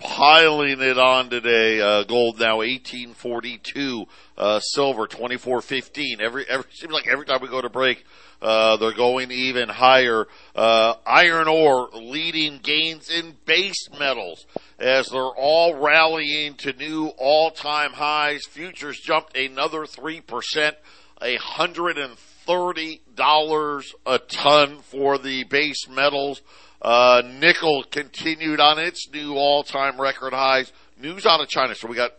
piling 0.00 0.80
it 0.80 0.98
on 0.98 1.30
today. 1.30 1.80
Uh, 1.80 2.02
gold 2.04 2.40
now 2.40 2.56
1842, 2.58 4.06
uh, 4.38 4.58
silver 4.60 5.06
2415. 5.06 6.20
Every, 6.20 6.44
every, 6.48 6.66
seems 6.72 6.92
like 6.92 7.06
every 7.06 7.26
time 7.26 7.40
we 7.42 7.48
go 7.48 7.60
to 7.60 7.70
break, 7.70 8.04
uh, 8.40 8.76
they're 8.76 8.92
going 8.92 9.30
even 9.30 9.68
higher. 9.68 10.26
Uh, 10.54 10.94
iron 11.06 11.48
ore 11.48 11.88
leading 11.92 12.60
gains 12.62 13.10
in 13.10 13.36
base 13.44 13.88
metals 13.98 14.46
as 14.78 15.08
they're 15.08 15.22
all 15.22 15.74
rallying 15.74 16.54
to 16.54 16.72
new 16.74 17.08
all-time 17.18 17.90
highs. 17.92 18.46
Futures 18.46 19.00
jumped 19.00 19.36
another 19.36 19.80
3%, 19.80 20.72
$130 21.20 23.84
a 24.06 24.18
ton 24.18 24.78
for 24.80 25.18
the 25.18 25.44
base 25.44 25.88
metals. 25.88 26.42
Uh, 26.82 27.22
nickel 27.24 27.84
continued 27.90 28.60
on 28.60 28.78
its 28.78 29.08
new 29.10 29.36
all-time 29.36 29.98
record 30.00 30.34
highs. 30.34 30.72
News 31.00 31.24
out 31.24 31.40
of 31.40 31.48
China. 31.48 31.74
So 31.74 31.88
we 31.88 31.96
got 31.96 32.12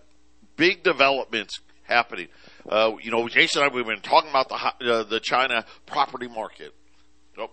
big 0.55 0.81
developments 0.83 1.59
happening. 1.83 2.29
Uh, 2.67 2.93
you 3.01 3.11
know, 3.11 3.27
Jason 3.27 3.61
and 3.61 3.71
I, 3.71 3.75
we've 3.75 3.85
been 3.85 3.99
talking 3.99 4.29
about 4.29 4.49
the, 4.49 4.91
uh, 4.91 5.03
the 5.03 5.19
China 5.19 5.65
property 5.85 6.27
market. 6.27 6.73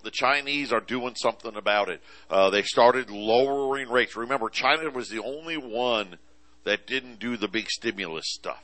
the 0.03 0.11
Chinese 0.11 0.73
are 0.73 0.81
doing 0.81 1.15
something 1.17 1.55
about 1.55 1.91
it. 1.91 2.01
Uh, 2.31 2.51
they 2.51 2.63
started 2.63 3.11
lowering 3.11 3.91
rates. 3.91 4.17
Remember, 4.17 4.49
China 4.49 4.89
was 4.91 5.11
the 5.11 5.23
only 5.23 5.57
one 5.57 6.19
that 6.65 6.87
didn't 6.87 7.19
do 7.19 7.37
the 7.37 7.49
big 7.49 7.69
stimulus 7.69 8.25
stuff. 8.27 8.63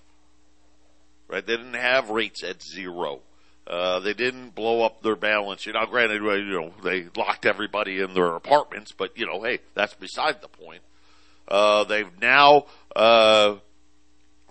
Right? 1.28 1.46
They 1.46 1.56
didn't 1.56 1.74
have 1.74 2.08
rates 2.08 2.42
at 2.42 2.62
zero. 2.62 3.20
Uh, 3.66 4.00
they 4.00 4.14
didn't 4.14 4.54
blow 4.54 4.82
up 4.82 5.02
their 5.02 5.16
balance. 5.16 5.66
You 5.66 5.74
know, 5.74 5.84
granted, 5.84 6.22
you 6.22 6.58
know, 6.58 6.72
they 6.82 7.06
locked 7.14 7.44
everybody 7.44 8.00
in 8.00 8.14
their 8.14 8.34
apartments, 8.34 8.92
but 8.92 9.18
you 9.18 9.26
know, 9.26 9.42
hey, 9.42 9.58
that's 9.74 9.92
beside 9.92 10.40
the 10.40 10.48
point. 10.48 10.80
Uh, 11.46 11.84
they've 11.84 12.10
now, 12.20 12.64
uh, 12.96 13.56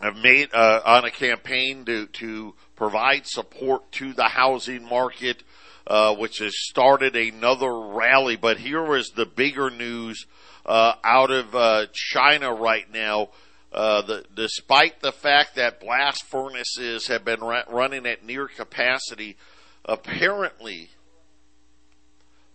have 0.02 0.18
made, 0.18 0.54
uh, 0.54 0.82
on 0.86 1.06
a 1.06 1.12
campaign 1.12 1.86
to, 1.86 2.06
to 2.08 2.54
provide 2.76 3.26
support 3.26 3.92
to 3.94 4.14
the 4.14 4.28
housing 4.30 4.84
market, 4.84 5.44
uh, 5.88 6.16
which 6.16 6.40
has 6.40 6.54
started 6.56 7.16
another 7.16 7.72
rally. 7.72 8.36
But 8.36 8.58
here 8.58 8.96
is 8.96 9.12
the 9.16 9.26
bigger 9.26 9.70
news, 9.70 10.26
uh, 10.66 10.94
out 11.04 11.32
of, 11.32 11.92
China 11.94 12.54
right 12.54 12.92
now. 12.92 13.30
Uh, 13.72 14.02
the, 14.02 14.26
despite 14.34 15.02
the 15.02 15.12
fact 15.12 15.56
that 15.56 15.80
blast 15.80 16.24
furnaces 16.26 17.08
have 17.08 17.26
been 17.26 17.42
ra- 17.42 17.64
running 17.70 18.06
at 18.06 18.24
near 18.24 18.48
capacity, 18.48 19.36
apparently 19.84 20.90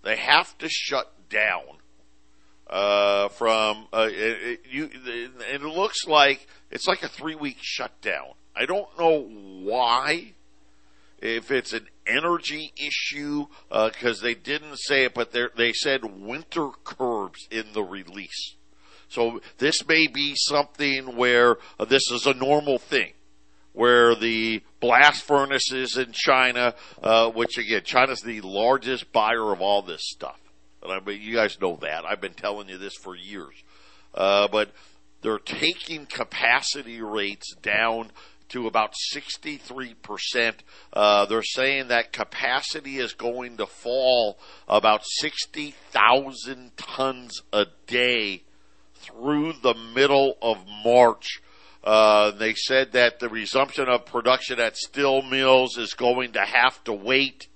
they 0.03 0.17
have 0.17 0.57
to 0.59 0.69
shut 0.69 1.13
down 1.29 1.82
uh, 2.73 3.29
from 3.29 3.87
uh, 3.93 4.09
it, 4.11 4.43
it, 4.43 4.61
you. 4.71 4.89
It 5.05 5.61
looks 5.61 6.07
like 6.07 6.47
it's 6.71 6.87
like 6.89 7.03
a 7.03 7.09
three 7.09 7.35
week 7.35 7.59
shutdown. 7.61 8.33
I 8.57 8.65
don't 8.65 8.89
know 8.99 9.21
why. 9.21 10.33
If 11.19 11.53
it's 11.53 11.73
an 11.73 11.87
energy 12.05 12.73
issue, 12.77 13.47
because 13.69 14.21
uh, 14.21 14.25
they 14.25 14.35
didn't 14.35 14.77
say 14.77 15.05
it, 15.05 15.15
but 15.15 15.33
they 15.33 15.73
said 15.73 16.01
winter 16.03 16.71
curbs 16.83 17.47
in 17.49 17.67
the 17.75 17.83
release. 17.85 18.57
So 19.09 19.41
this 19.59 19.87
may 19.87 20.09
be 20.09 20.35
something 20.35 21.15
where 21.15 21.59
uh, 21.79 21.85
this 21.85 22.11
is 22.11 22.27
a 22.27 22.35
normal 22.35 22.79
thing, 22.79 23.13
where 23.73 24.17
the 24.17 24.63
blast 24.81 25.23
furnaces 25.23 25.97
in 25.97 26.11
China, 26.13 26.75
uh, 27.01 27.31
which 27.31 27.57
again, 27.57 27.83
China's 27.85 28.23
the 28.23 28.41
largest 28.41 29.13
buyer 29.13 29.53
of 29.53 29.61
all 29.61 29.83
this 29.83 30.03
stuff. 30.03 30.42
And 30.83 30.93
I 30.93 31.01
mean, 31.01 31.21
you 31.21 31.35
guys 31.35 31.61
know 31.61 31.77
that. 31.83 32.05
I've 32.05 32.21
been 32.21 32.35
telling 32.35 32.69
you 32.69 32.79
this 32.79 32.95
for 32.95 33.15
years. 33.15 33.55
Uh, 34.15 34.49
but 34.49 34.71
they're 35.23 35.39
taking 35.39 36.07
capacity 36.07 37.01
rates 37.01 37.55
down 37.63 38.11
to 38.53 38.67
about 38.67 38.93
63%. 39.15 40.55
Uh, 40.93 41.25
they're 41.25 41.43
saying 41.43 41.89
that 41.89 42.13
capacity 42.13 42.99
is 42.99 43.15
going 43.15 43.57
to 43.57 43.67
fall 43.67 44.39
about 44.69 45.03
60,000 45.05 46.77
tons 46.77 47.43
a 47.53 47.67
day 47.87 48.43
through 48.95 49.55
the 49.63 49.75
middle 49.95 50.37
of 50.43 50.59
March. 50.85 51.41
Uh, 51.83 52.31
they 52.33 52.55
said 52.55 52.93
that 52.93 53.19
the 53.19 53.29
resumption 53.29 53.89
of 53.89 54.05
production 54.07 54.61
at 54.61 54.77
steel 54.77 55.23
mills 55.23 55.79
is 55.79 55.95
going 55.95 56.33
to 56.33 56.41
have 56.41 56.83
to 56.85 56.93
wait. 56.93 57.49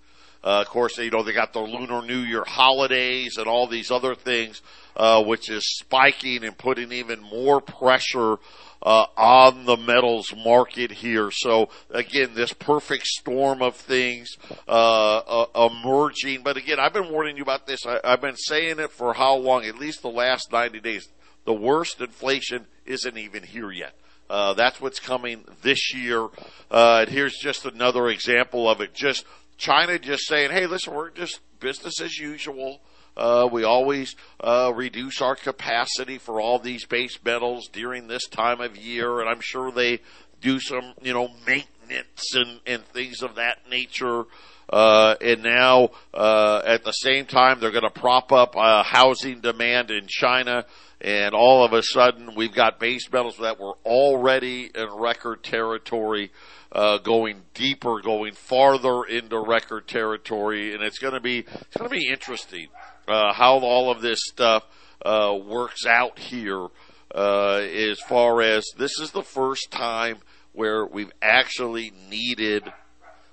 Uh, 0.46 0.60
of 0.60 0.68
course, 0.68 0.96
you 0.98 1.10
know, 1.10 1.24
they 1.24 1.32
got 1.32 1.52
the 1.52 1.58
Lunar 1.58 2.02
New 2.02 2.20
Year 2.20 2.44
holidays 2.46 3.36
and 3.36 3.48
all 3.48 3.66
these 3.66 3.90
other 3.90 4.14
things, 4.14 4.62
uh, 4.96 5.20
which 5.24 5.50
is 5.50 5.64
spiking 5.78 6.44
and 6.44 6.56
putting 6.56 6.92
even 6.92 7.20
more 7.20 7.60
pressure 7.60 8.36
uh, 8.80 9.06
on 9.16 9.64
the 9.64 9.76
metals 9.76 10.32
market 10.36 10.92
here. 10.92 11.32
So 11.32 11.70
again, 11.90 12.30
this 12.34 12.52
perfect 12.52 13.06
storm 13.06 13.60
of 13.60 13.74
things 13.74 14.36
uh, 14.68 15.16
uh, 15.18 15.68
emerging. 15.68 16.44
But 16.44 16.56
again, 16.56 16.78
I've 16.78 16.92
been 16.92 17.10
warning 17.10 17.36
you 17.36 17.42
about 17.42 17.66
this. 17.66 17.84
I, 17.84 17.98
have 18.04 18.20
been 18.20 18.36
saying 18.36 18.78
it 18.78 18.92
for 18.92 19.14
how 19.14 19.34
long? 19.34 19.64
At 19.64 19.80
least 19.80 20.02
the 20.02 20.10
last 20.10 20.52
90 20.52 20.78
days 20.78 21.08
the 21.44 21.54
worst 21.54 22.00
inflation 22.00 22.66
isn't 22.84 23.18
even 23.18 23.42
here 23.42 23.72
yet. 23.72 23.94
Uh, 24.28 24.54
that's 24.54 24.80
what's 24.80 24.98
coming 25.00 25.44
this 25.62 25.94
year. 25.94 26.28
Uh, 26.70 26.98
and 27.00 27.08
here's 27.08 27.36
just 27.36 27.64
another 27.64 28.08
example 28.08 28.68
of 28.68 28.80
it. 28.80 28.92
Just 28.94 29.24
China 29.56 29.98
just 29.98 30.26
saying, 30.26 30.50
hey, 30.50 30.66
listen, 30.66 30.94
we're 30.94 31.10
just 31.10 31.40
business 31.60 32.00
as 32.00 32.18
usual. 32.18 32.80
Uh, 33.16 33.48
we 33.50 33.64
always 33.64 34.14
uh, 34.40 34.70
reduce 34.74 35.22
our 35.22 35.34
capacity 35.34 36.18
for 36.18 36.40
all 36.40 36.58
these 36.58 36.84
base 36.84 37.18
metals 37.24 37.68
during 37.68 38.08
this 38.08 38.26
time 38.26 38.60
of 38.60 38.76
year, 38.76 39.20
and 39.20 39.28
I'm 39.28 39.40
sure 39.40 39.72
they 39.72 40.00
do 40.42 40.60
some, 40.60 40.92
you 41.02 41.14
know, 41.14 41.30
maintenance 41.46 42.34
and, 42.34 42.60
and 42.66 42.84
things 42.88 43.22
of 43.22 43.36
that 43.36 43.70
nature. 43.70 44.24
Uh, 44.68 45.14
and 45.20 45.42
now, 45.42 45.90
uh, 46.12 46.60
at 46.66 46.84
the 46.84 46.92
same 46.92 47.24
time, 47.24 47.58
they're 47.58 47.70
going 47.70 47.82
to 47.82 47.90
prop 47.90 48.32
up 48.32 48.54
uh, 48.56 48.82
housing 48.82 49.40
demand 49.40 49.90
in 49.90 50.06
China 50.08 50.66
and 51.00 51.34
all 51.34 51.64
of 51.64 51.72
a 51.72 51.82
sudden 51.82 52.34
we've 52.34 52.54
got 52.54 52.80
base 52.80 53.10
metals 53.12 53.36
that 53.38 53.60
were 53.60 53.74
already 53.84 54.70
in 54.74 54.88
record 54.94 55.42
territory, 55.42 56.30
uh, 56.72 56.98
going 56.98 57.42
deeper, 57.54 58.00
going 58.00 58.34
farther 58.34 59.04
into 59.04 59.38
record 59.38 59.86
territory, 59.86 60.74
and 60.74 60.82
it's 60.82 60.98
going 60.98 61.14
to 61.14 61.20
be 61.20 61.40
it's 61.40 61.76
going 61.76 61.90
to 61.90 61.96
be 61.96 62.08
interesting 62.08 62.68
uh, 63.08 63.32
how 63.32 63.58
all 63.58 63.90
of 63.90 64.00
this 64.00 64.20
stuff 64.24 64.64
uh, 65.04 65.36
works 65.46 65.86
out 65.86 66.18
here. 66.18 66.66
Uh, 67.14 67.58
as 67.58 67.98
far 68.00 68.42
as 68.42 68.64
this 68.76 68.98
is 68.98 69.12
the 69.12 69.22
first 69.22 69.70
time 69.70 70.18
where 70.52 70.84
we've 70.84 71.12
actually 71.22 71.92
needed 72.10 72.64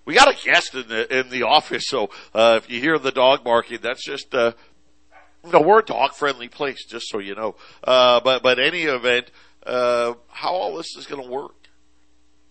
we 0.06 0.16
got 0.16 0.28
a 0.28 0.46
guest 0.46 0.76
in 0.76 0.88
the 0.88 1.20
in 1.20 1.30
the 1.30 1.44
office, 1.44 1.86
so 1.88 2.10
uh, 2.34 2.60
if 2.62 2.70
you 2.70 2.82
hear 2.82 3.00
the 3.00 3.12
dog 3.12 3.44
barking, 3.44 3.80
that's 3.82 4.04
just 4.04 4.34
uh, 4.36 4.52
no, 5.44 5.62
we're 5.62 5.80
a 5.80 5.86
dog 5.86 6.14
friendly 6.14 6.48
place, 6.48 6.86
just 6.86 7.10
so 7.10 7.20
you 7.20 7.36
know. 7.36 7.56
Uh, 7.84 8.20
but 8.22 8.44
but 8.44 8.60
any 8.60 8.84
event, 8.84 9.30
uh, 9.66 10.14
how 10.30 10.52
all 10.52 10.78
this 10.78 10.96
is 10.98 11.06
going 11.06 11.22
to 11.22 11.30
work? 11.30 11.68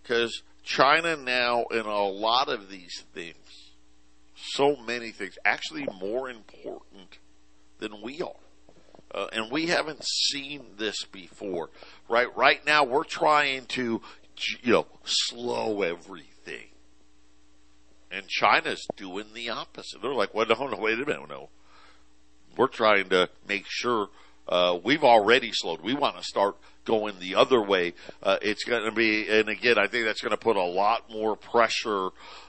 Because 0.02 0.42
China 0.62 1.16
now, 1.16 1.64
in 1.70 1.81
a 1.81 2.07
lot 2.07 2.48
of 2.48 2.68
these 2.68 3.05
things, 3.14 3.72
so 4.35 4.76
many 4.76 5.11
things, 5.11 5.38
actually 5.44 5.87
more 6.00 6.28
important 6.28 7.18
than 7.78 8.02
we 8.02 8.20
are. 8.20 8.31
Uh, 9.14 9.26
and 9.33 9.50
we 9.50 9.66
haven't 9.66 10.05
seen 10.05 10.64
this 10.78 11.05
before, 11.05 11.68
right? 12.09 12.35
Right 12.37 12.64
now, 12.64 12.85
we're 12.85 13.05
trying 13.05 13.66
to, 13.66 14.00
you 14.62 14.72
know, 14.72 14.87
slow 15.05 15.83
everything, 15.83 16.68
and 18.11 18.26
China's 18.26 18.87
doing 18.96 19.26
the 19.35 19.50
opposite. 19.50 20.00
They're 20.00 20.14
like, 20.14 20.35
"Well, 20.35 20.46
no, 20.46 20.66
no, 20.66 20.78
wait 20.78 20.94
a 20.94 21.05
minute, 21.05 21.28
no." 21.28 21.50
We're 22.57 22.69
trying 22.69 23.09
to 23.11 23.29
make 23.49 23.65
sure 23.67 24.09
uh, 24.49 24.79
we've 24.83 25.05
already 25.05 25.51
slowed. 25.53 25.81
We 25.81 25.95
want 25.95 26.17
to 26.17 26.23
start 26.23 26.57
going 26.85 27.19
the 27.21 27.37
other 27.37 27.62
way. 27.62 27.95
Uh, 28.23 28.38
it's 28.43 28.65
going 28.65 28.85
to 28.85 28.93
be, 28.93 29.29
and 29.29 29.49
again, 29.49 29.79
I 29.79 29.87
think 29.87 30.05
that's 30.05 30.21
going 30.21 30.33
to 30.33 30.37
put 30.37 30.57
a 30.57 30.65
lot 30.65 31.11
more 31.11 31.37
pressure 31.37 32.09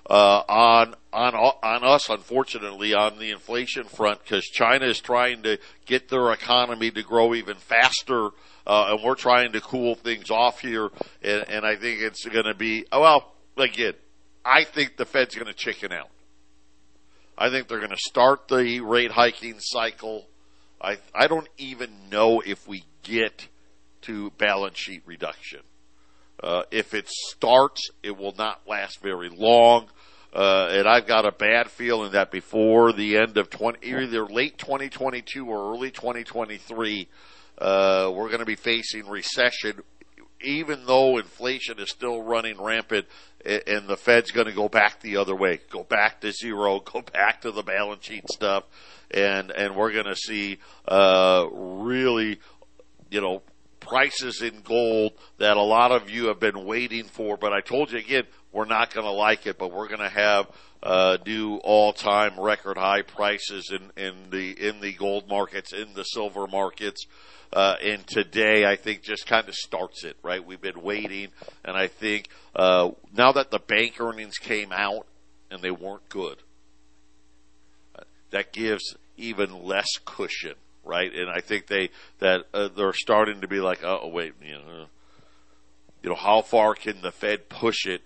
uh, 0.10 0.44
on 0.50 0.96
on 1.12 1.36
on 1.36 1.84
us. 1.84 2.10
Unfortunately, 2.10 2.94
on 2.94 3.20
the 3.20 3.32
inflation 3.32 3.84
front, 3.86 4.24
because 4.24 4.44
China 4.46 4.86
is 4.86 5.00
trying 5.00 5.44
to 5.44 5.60
get 5.86 6.10
their 6.10 6.32
economy 6.32 6.92
to 6.92 7.04
grow 7.04 7.34
even 7.36 7.58
faster. 7.58 8.30
Uh, 8.66 8.94
and 8.96 9.04
we're 9.04 9.16
trying 9.16 9.52
to 9.52 9.60
cool 9.60 9.94
things 9.94 10.32
off 10.32 10.62
here, 10.62 10.90
and, 11.22 11.44
and 11.50 11.66
I 11.66 11.76
think 11.76 12.02
it's 12.02 12.26
going 12.26 12.46
to 12.46 12.54
be 12.54 12.86
well. 12.92 13.34
Again, 13.58 13.94
I 14.46 14.64
think 14.64 14.96
the 14.96 15.06
Fed's 15.06 15.36
going 15.36 15.48
to 15.48 15.54
chicken 15.54 15.92
out. 15.92 16.10
I 17.38 17.50
think 17.50 17.68
they're 17.68 17.80
going 17.80 17.90
to 17.90 17.98
start 17.98 18.48
the 18.48 18.82
rate 18.82 19.12
hiking 19.12 19.56
cycle. 19.60 20.28
I 20.82 20.98
I 21.14 21.28
don't 21.28 21.50
even 21.58 22.10
know 22.10 22.42
if 22.46 22.68
we 22.68 22.84
get 23.04 23.48
to 24.02 24.32
balance 24.32 24.78
sheet 24.78 25.04
reduction. 25.06 25.62
Uh, 26.42 26.64
if 26.72 26.94
it 26.94 27.08
starts, 27.08 27.90
it 28.02 28.18
will 28.18 28.36
not 28.38 28.62
last 28.68 29.02
very 29.02 29.30
long. 29.30 29.88
Uh, 30.34 30.68
and 30.72 30.88
I've 30.88 31.06
got 31.06 31.26
a 31.26 31.32
bad 31.32 31.70
feeling 31.70 32.14
that 32.14 32.32
before 32.32 32.92
the 32.92 33.18
end 33.18 33.38
of 33.38 33.50
20, 33.50 33.88
either 33.88 34.26
late 34.26 34.58
2022 34.58 35.46
or 35.46 35.74
early 35.74 35.92
2023, 35.92 37.08
uh, 37.60 38.12
we're 38.14 38.28
going 38.28 38.40
to 38.40 38.46
be 38.46 38.56
facing 38.56 39.08
recession, 39.08 39.82
even 40.44 40.86
though 40.86 41.18
inflation 41.18 41.80
is 41.80 41.90
still 41.90 42.22
running 42.22 42.62
rampant, 42.62 43.06
and 43.46 43.88
the 43.88 43.98
Fed's 43.98 44.32
going 44.32 44.48
to 44.48 44.54
go 44.54 44.70
back 44.70 45.02
the 45.02 45.18
other 45.18 45.36
way, 45.36 45.60
go 45.70 45.84
back 45.84 46.22
to 46.22 46.32
zero, 46.32 46.80
go 46.86 47.02
back 47.02 47.42
to 47.42 47.52
the 47.52 47.64
balance 47.64 48.06
sheet 48.06 48.30
stuff, 48.30 48.64
and 49.12 49.52
and 49.52 49.76
we're 49.76 49.92
going 49.92 50.06
to 50.06 50.16
see 50.16 50.60
uh, 50.88 51.46
really, 51.52 52.40
you 53.10 53.22
know, 53.22 53.42
prices 53.80 54.42
in 54.42 54.62
gold 54.62 55.14
that 55.38 55.58
a 55.58 55.62
lot 55.62 55.92
of 55.92 56.10
you 56.10 56.28
have 56.28 56.40
been 56.40 56.66
waiting 56.66 57.06
for. 57.06 57.38
But 57.38 57.54
I 57.54 57.62
told 57.62 57.92
you 57.92 58.00
again, 58.00 58.24
we're 58.52 58.66
not 58.66 58.94
going 58.94 59.06
to 59.06 59.12
like 59.12 59.46
it, 59.46 59.58
but 59.58 59.72
we're 59.72 59.88
going 59.88 60.00
to 60.00 60.10
have 60.10 60.48
uh, 60.84 61.18
new 61.26 61.56
all-time 61.64 62.38
record 62.40 62.78
high 62.78 63.02
prices 63.02 63.72
in, 63.72 64.04
in 64.04 64.30
the 64.30 64.52
in 64.52 64.82
the 64.82 64.94
gold 64.94 65.28
markets, 65.30 65.72
in 65.74 65.94
the 65.94 66.04
silver 66.04 66.46
markets. 66.46 67.06
Uh, 67.54 67.76
and 67.84 68.06
today, 68.08 68.66
I 68.66 68.76
think 68.76 69.04
just 69.04 69.28
kind 69.28 69.48
of 69.48 69.54
starts 69.54 70.04
it, 70.04 70.18
right? 70.24 70.44
We've 70.44 70.62
been 70.62 70.82
waiting, 70.82 71.30
and 71.64 71.78
I 71.78 71.88
think 71.88 72.28
uh, 72.56 72.90
now 73.16 73.32
that 73.34 73.52
the 73.52 73.60
bank 73.60 74.02
earnings 74.02 74.38
came 74.38 74.72
out 74.72 75.06
and 75.52 75.62
they 75.62 75.72
weren't 75.72 76.10
good, 76.10 76.38
that 78.32 78.52
gives 78.52 78.96
even 79.18 79.64
less 79.64 79.88
cushion, 80.04 80.56
right? 80.84 81.14
And 81.14 81.30
I 81.30 81.42
think 81.42 81.68
they 81.68 81.92
that 82.20 82.46
uh, 82.54 82.70
they're 82.76 82.94
starting 82.94 83.42
to 83.42 83.48
be 83.48 83.60
like, 83.60 83.84
oh 83.84 84.08
wait, 84.08 84.34
you 84.44 84.54
know, 84.54 84.86
you 86.02 86.10
know, 86.10 86.16
how 86.16 86.42
far 86.42 86.74
can 86.74 87.02
the 87.02 87.12
Fed 87.12 87.48
push 87.48 87.86
it 87.86 88.02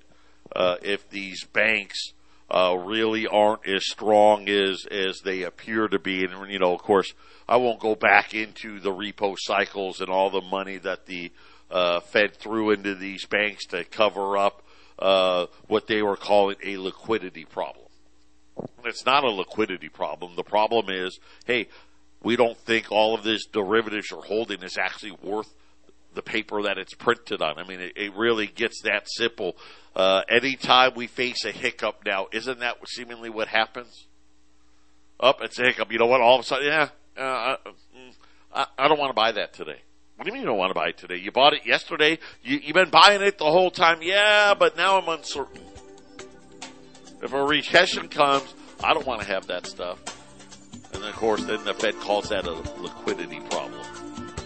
uh, 0.55 0.75
if 0.84 1.09
these 1.09 1.43
banks 1.45 2.11
uh, 2.50 2.78
really 2.78 3.28
aren't 3.28 3.68
as 3.68 3.86
strong 3.86 4.48
as 4.50 4.86
as 4.89 5.20
they 5.22 5.43
appear 5.43 5.88
to 5.88 6.00
be? 6.00 6.24
And 6.24 6.52
you 6.52 6.60
know, 6.60 6.74
of 6.74 6.82
course, 6.82 7.14
I 7.48 7.58
won't 7.58 7.80
go 7.80 7.95
back 7.95 8.34
into 8.34 8.80
the 8.80 8.91
repo 8.91 9.36
cycles 9.38 10.02
and 10.02 10.10
all 10.10 10.30
the 10.30 10.41
money 10.41 10.78
that 10.78 11.06
the 11.06 11.32
uh, 11.70 12.00
Fed 12.00 12.36
threw 12.36 12.72
into 12.72 12.95
these 12.95 13.26
banks 13.26 13.66
to 13.68 13.84
cover 13.84 14.38
up 14.38 14.64
uh, 15.00 15.48
what 15.68 15.88
they 15.88 16.02
were 16.02 16.16
calling 16.16 16.58
a 16.64 16.78
liquidity 16.78 17.45
problem. 17.45 17.86
It's 18.86 19.06
not 19.06 19.24
a 19.24 19.30
liquidity 19.30 19.89
problem. 19.89 20.36
The 20.36 20.43
problem 20.43 20.88
is, 20.89 21.20
hey, 21.45 21.68
we 22.24 22.36
don't 22.36 22.58
think 22.58 22.91
all 22.91 23.14
of 23.14 23.24
this 23.24 23.45
derivatives 23.45 24.10
you're 24.10 24.24
holding 24.24 24.64
is 24.64 24.78
actually 24.78 25.12
worth 25.22 25.54
the 26.18 26.22
paper 26.22 26.63
that 26.63 26.78
it's 26.78 26.93
printed 26.93 27.41
on. 27.41 27.57
I 27.57 27.65
mean, 27.65 27.80
it, 27.80 27.93
it 27.95 28.13
really 28.15 28.47
gets 28.47 28.82
that 28.82 29.07
simple. 29.07 29.55
Uh, 29.95 30.24
anytime 30.28 30.91
we 30.95 31.07
face 31.07 31.45
a 31.45 31.51
hiccup 31.51 32.01
now, 32.05 32.28
isn't 32.34 32.59
that 32.59 32.76
seemingly 32.88 33.30
what 33.30 33.47
happens? 33.47 34.07
Up, 35.20 35.38
oh, 35.39 35.45
it's 35.45 35.57
a 35.59 35.63
hiccup. 35.63 35.91
You 35.91 35.99
know 35.99 36.07
what? 36.07 36.20
All 36.20 36.36
of 36.36 36.41
a 36.41 36.43
sudden, 36.43 36.68
yeah, 36.68 36.89
uh, 37.18 37.55
mm, 37.68 38.13
I, 38.53 38.68
I 38.78 38.88
don't 38.88 38.99
want 38.99 39.11
to 39.11 39.15
buy 39.15 39.32
that 39.32 39.53
today. 39.53 39.82
What 40.15 40.26
do 40.26 40.30
you 40.30 40.34
mean 40.34 40.41
you 40.41 40.47
don't 40.47 40.57
want 40.57 40.72
to 40.72 40.76
buy 40.76 40.89
it 40.89 40.97
today? 40.97 41.18
You 41.18 41.32
bought 41.32 41.53
it 41.53 41.65
yesterday. 41.65 42.18
You, 42.43 42.59
you've 42.63 42.74
been 42.74 42.89
buying 42.89 43.22
it 43.22 43.38
the 43.38 43.45
whole 43.45 43.72
time. 43.72 43.99
Yeah, 44.01 44.55
but 44.57 44.76
now 44.76 44.99
I'm 44.99 45.07
uncertain. 45.07 45.61
If 47.22 47.34
a 47.34 47.43
recession 47.43 48.09
comes, 48.09 48.53
I 48.84 48.93
don't 48.93 49.05
want 49.05 49.22
to 49.22 49.28
have 49.28 49.47
that 49.47 49.68
stuff. 49.68 49.99
And 50.93 51.03
of 51.03 51.15
course, 51.15 51.43
then 51.43 51.63
the 51.65 51.74
Fed 51.74 51.95
calls 51.99 52.30
that 52.30 52.47
a 52.47 52.53
liquidity 52.82 53.39
problem. 53.41 53.66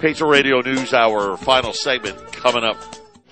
Patriot 0.02 0.30
Radio 0.32 0.62
News 0.62 0.94
Hour 0.96 1.38
final 1.38 1.74
segment 1.74 2.34
coming 2.34 2.64
up. 2.64 2.78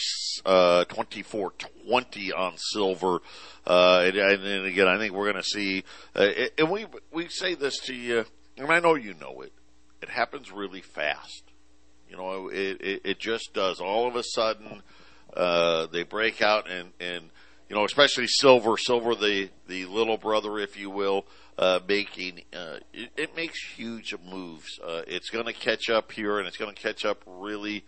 uh, 0.45 0.85
2420 0.85 2.31
on 2.31 2.53
silver. 2.57 3.19
Uh, 3.65 4.03
and, 4.05 4.17
and, 4.17 4.65
again, 4.65 4.87
I 4.87 4.97
think 4.97 5.13
we're 5.13 5.31
going 5.31 5.43
to 5.43 5.49
see, 5.49 5.83
uh, 6.15 6.27
and 6.57 6.69
we, 6.69 6.85
we 7.11 7.27
say 7.27 7.55
this 7.55 7.79
to 7.85 7.93
you, 7.93 8.25
and 8.57 8.71
I 8.71 8.79
know 8.79 8.95
you 8.95 9.15
know 9.19 9.41
it, 9.41 9.53
it 10.01 10.09
happens 10.09 10.51
really 10.51 10.81
fast. 10.81 11.43
You 12.09 12.17
know, 12.17 12.47
it, 12.49 12.81
it, 12.81 13.01
it 13.03 13.19
just 13.19 13.53
does. 13.53 13.79
All 13.79 14.07
of 14.07 14.15
a 14.15 14.23
sudden, 14.23 14.81
uh, 15.35 15.87
they 15.87 16.03
break 16.03 16.41
out 16.41 16.69
and, 16.69 16.91
and, 16.99 17.29
you 17.69 17.75
know, 17.75 17.85
especially 17.85 18.25
silver, 18.27 18.77
silver, 18.77 19.13
the, 19.13 19.49
the 19.67 19.85
little 19.85 20.17
brother, 20.17 20.57
if 20.57 20.77
you 20.77 20.89
will, 20.89 21.25
uh, 21.59 21.79
making 21.85 22.39
uh, 22.53 22.77
it, 22.93 23.09
it, 23.17 23.35
makes 23.35 23.59
huge 23.75 24.15
moves. 24.25 24.79
Uh, 24.81 25.01
it's 25.07 25.29
going 25.29 25.45
to 25.45 25.51
catch 25.51 25.89
up 25.89 26.09
here, 26.13 26.39
and 26.39 26.47
it's 26.47 26.55
going 26.55 26.73
to 26.73 26.81
catch 26.81 27.03
up 27.03 27.21
really 27.27 27.83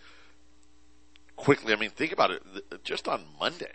quickly. 1.38 1.72
I 1.72 1.78
mean, 1.78 1.90
think 1.90 2.12
about 2.12 2.32
it. 2.32 2.44
Just 2.84 3.08
on 3.08 3.24
Monday, 3.40 3.72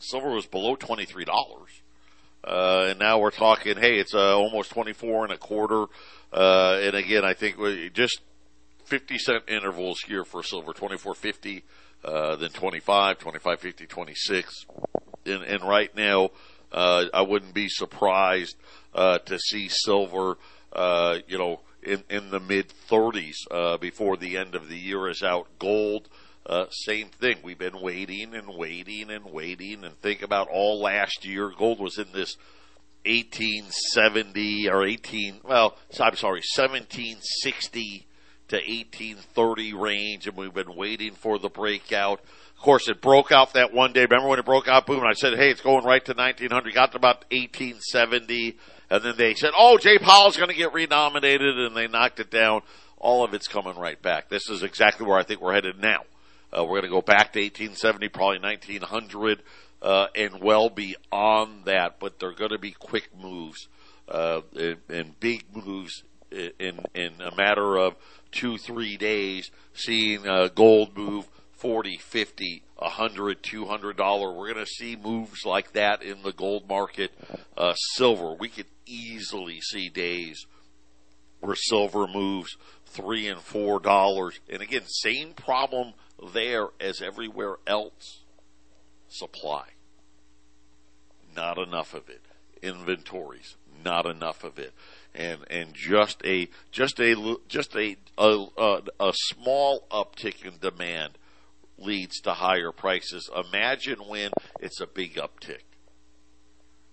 silver 0.00 0.30
was 0.30 0.46
below 0.46 0.76
twenty 0.76 1.04
three 1.04 1.26
dollars, 1.26 1.68
uh, 2.42 2.86
and 2.88 2.98
now 2.98 3.18
we're 3.18 3.30
talking. 3.30 3.76
Hey, 3.76 3.98
it's 3.98 4.14
uh, 4.14 4.38
almost 4.38 4.70
twenty 4.70 4.94
four 4.94 5.24
and 5.24 5.32
a 5.32 5.38
quarter. 5.38 5.84
Uh, 6.32 6.78
and 6.80 6.94
again, 6.96 7.26
I 7.26 7.34
think 7.34 7.58
we 7.58 7.90
just 7.90 8.22
fifty 8.86 9.18
cent 9.18 9.42
intervals 9.46 10.00
here 10.06 10.24
for 10.24 10.42
silver: 10.42 10.72
twenty 10.72 10.96
four 10.96 11.14
fifty, 11.14 11.64
then 12.02 12.48
25, 12.48 13.18
25 13.18 13.60
50, 13.60 13.86
26. 13.86 14.66
And, 15.26 15.42
and 15.42 15.62
right 15.62 15.94
now, 15.94 16.30
uh, 16.72 17.06
I 17.12 17.22
wouldn't 17.22 17.54
be 17.54 17.68
surprised 17.68 18.56
uh, 18.94 19.18
to 19.18 19.38
see 19.38 19.68
silver, 19.68 20.36
uh, 20.72 21.18
you 21.26 21.38
know, 21.38 21.60
in, 21.82 22.04
in 22.10 22.30
the 22.30 22.40
mid 22.40 22.72
30s 22.90 23.36
uh, 23.50 23.76
before 23.78 24.16
the 24.16 24.36
end 24.36 24.54
of 24.54 24.68
the 24.68 24.78
year 24.78 25.08
is 25.08 25.22
out. 25.22 25.48
Gold, 25.58 26.08
uh, 26.46 26.66
same 26.70 27.08
thing. 27.08 27.38
We've 27.42 27.58
been 27.58 27.80
waiting 27.80 28.34
and 28.34 28.48
waiting 28.48 29.10
and 29.10 29.26
waiting, 29.26 29.84
and 29.84 29.98
think 30.00 30.22
about 30.22 30.48
all 30.48 30.80
last 30.80 31.24
year. 31.24 31.52
Gold 31.56 31.80
was 31.80 31.98
in 31.98 32.08
this 32.12 32.36
1870 33.06 34.68
or 34.68 34.84
18, 34.84 35.40
well, 35.44 35.76
I'm 36.00 36.16
sorry, 36.16 36.42
1760 36.56 38.07
to 38.48 38.56
1830 38.56 39.74
range, 39.74 40.26
and 40.26 40.36
we've 40.36 40.54
been 40.54 40.74
waiting 40.74 41.12
for 41.12 41.38
the 41.38 41.48
breakout. 41.48 42.20
Of 42.56 42.62
course, 42.62 42.88
it 42.88 43.00
broke 43.00 43.30
out 43.30 43.52
that 43.52 43.72
one 43.72 43.92
day. 43.92 44.02
Remember 44.02 44.28
when 44.28 44.38
it 44.38 44.44
broke 44.44 44.68
out? 44.68 44.86
Boom! 44.86 45.00
And 45.00 45.08
I 45.08 45.12
said, 45.12 45.34
"Hey, 45.34 45.50
it's 45.50 45.60
going 45.60 45.84
right 45.84 46.04
to 46.04 46.12
1900." 46.12 46.74
Got 46.74 46.92
to 46.92 46.96
about 46.96 47.24
1870, 47.30 48.58
and 48.90 49.02
then 49.04 49.14
they 49.16 49.34
said, 49.34 49.52
"Oh, 49.56 49.78
Jay 49.78 49.98
Powell's 49.98 50.36
going 50.36 50.48
to 50.48 50.56
get 50.56 50.72
renominated," 50.72 51.58
and 51.58 51.76
they 51.76 51.86
knocked 51.86 52.20
it 52.20 52.30
down. 52.30 52.62
All 52.96 53.22
of 53.22 53.32
it's 53.32 53.46
coming 53.46 53.76
right 53.76 54.00
back. 54.00 54.28
This 54.28 54.48
is 54.48 54.62
exactly 54.62 55.06
where 55.06 55.18
I 55.18 55.22
think 55.22 55.40
we're 55.40 55.54
headed 55.54 55.78
now. 55.78 56.02
Uh, 56.52 56.64
we're 56.64 56.80
going 56.80 56.82
to 56.84 56.88
go 56.88 57.02
back 57.02 57.32
to 57.34 57.40
1870, 57.40 58.08
probably 58.08 58.38
1900, 58.40 59.42
uh, 59.82 60.06
and 60.16 60.40
well 60.42 60.70
beyond 60.70 61.66
that. 61.66 62.00
But 62.00 62.18
they're 62.18 62.32
going 62.32 62.50
to 62.50 62.58
be 62.58 62.72
quick 62.72 63.10
moves 63.16 63.68
uh, 64.08 64.40
and, 64.56 64.78
and 64.88 65.20
big 65.20 65.44
moves 65.54 66.02
in 66.30 66.80
in 66.94 67.20
a 67.20 67.34
matter 67.36 67.76
of 67.76 67.94
two, 68.32 68.58
three 68.58 68.96
days. 68.96 69.50
Seeing 69.72 70.26
uh, 70.26 70.48
gold 70.48 70.96
move 70.96 71.28
40, 71.52 71.98
50, 71.98 72.62
100, 72.76 73.42
200 73.42 73.96
dollar. 73.96 74.32
We're 74.32 74.52
going 74.52 74.64
to 74.64 74.70
see 74.70 74.96
moves 74.96 75.44
like 75.44 75.72
that 75.72 76.02
in 76.02 76.22
the 76.22 76.32
gold 76.32 76.68
market. 76.68 77.12
Uh, 77.56 77.74
silver, 77.74 78.34
we 78.34 78.48
could 78.48 78.66
easily 78.86 79.60
see 79.60 79.88
days 79.88 80.46
where 81.40 81.56
silver 81.56 82.06
moves 82.06 82.56
three 82.86 83.28
and 83.28 83.40
four 83.40 83.80
dollars. 83.80 84.40
And 84.48 84.62
again, 84.62 84.86
same 84.86 85.32
problem 85.34 85.94
there 86.32 86.68
as 86.80 87.00
everywhere 87.02 87.56
else. 87.66 88.22
Supply. 89.08 89.64
Not 91.34 91.58
enough 91.58 91.94
of 91.94 92.08
it. 92.08 92.22
Inventories. 92.62 93.56
Not 93.84 94.06
enough 94.06 94.44
of 94.44 94.58
it. 94.58 94.72
And, 95.18 95.40
and 95.50 95.74
just 95.74 96.24
a, 96.24 96.48
just 96.70 97.00
a, 97.00 97.36
just 97.48 97.74
a, 97.74 97.96
a, 98.16 98.46
a, 98.56 98.82
a 99.00 99.12
small 99.12 99.84
uptick 99.90 100.44
in 100.44 100.58
demand 100.60 101.18
leads 101.76 102.20
to 102.20 102.34
higher 102.34 102.70
prices. 102.70 103.28
Imagine 103.50 103.98
when 104.06 104.30
it's 104.60 104.80
a 104.80 104.86
big 104.86 105.16
uptick 105.16 105.62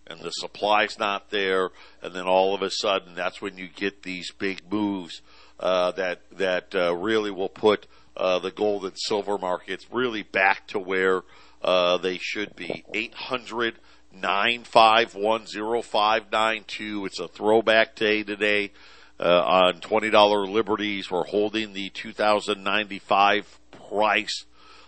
and 0.07 0.19
the 0.21 0.31
supply's 0.31 0.99
not 0.99 1.29
there, 1.29 1.69
and 2.01 2.13
then 2.13 2.25
all 2.25 2.53
of 2.53 2.61
a 2.61 2.69
sudden 2.69 3.15
that's 3.15 3.41
when 3.41 3.57
you 3.57 3.67
get 3.67 4.03
these 4.03 4.31
big 4.31 4.61
moves 4.71 5.21
uh, 5.59 5.91
that 5.91 6.21
that 6.31 6.75
uh, 6.75 6.95
really 6.95 7.31
will 7.31 7.49
put 7.49 7.87
uh, 8.15 8.39
the 8.39 8.51
gold 8.51 8.85
and 8.85 8.93
silver 8.95 9.37
markets 9.37 9.85
really 9.91 10.23
back 10.23 10.67
to 10.67 10.79
where 10.79 11.23
uh, 11.61 11.97
they 11.97 12.17
should 12.21 12.55
be. 12.55 12.83
Eight 12.93 13.13
hundred 13.13 13.79
nine 14.21 14.63
five 14.63 15.15
one 15.15 15.47
zero 15.47 15.81
five 15.81 16.31
nine 16.31 16.63
two. 16.67 17.05
It's 17.05 17.19
a 17.19 17.27
throwback 17.27 17.95
day 17.95 18.23
today. 18.23 18.71
Uh, 19.17 19.41
on 19.45 19.79
$20 19.79 20.51
liberties, 20.51 21.09
we're 21.09 21.23
holding 21.23 21.71
the 21.71 21.89
2095 21.91 23.59
price 23.89 24.43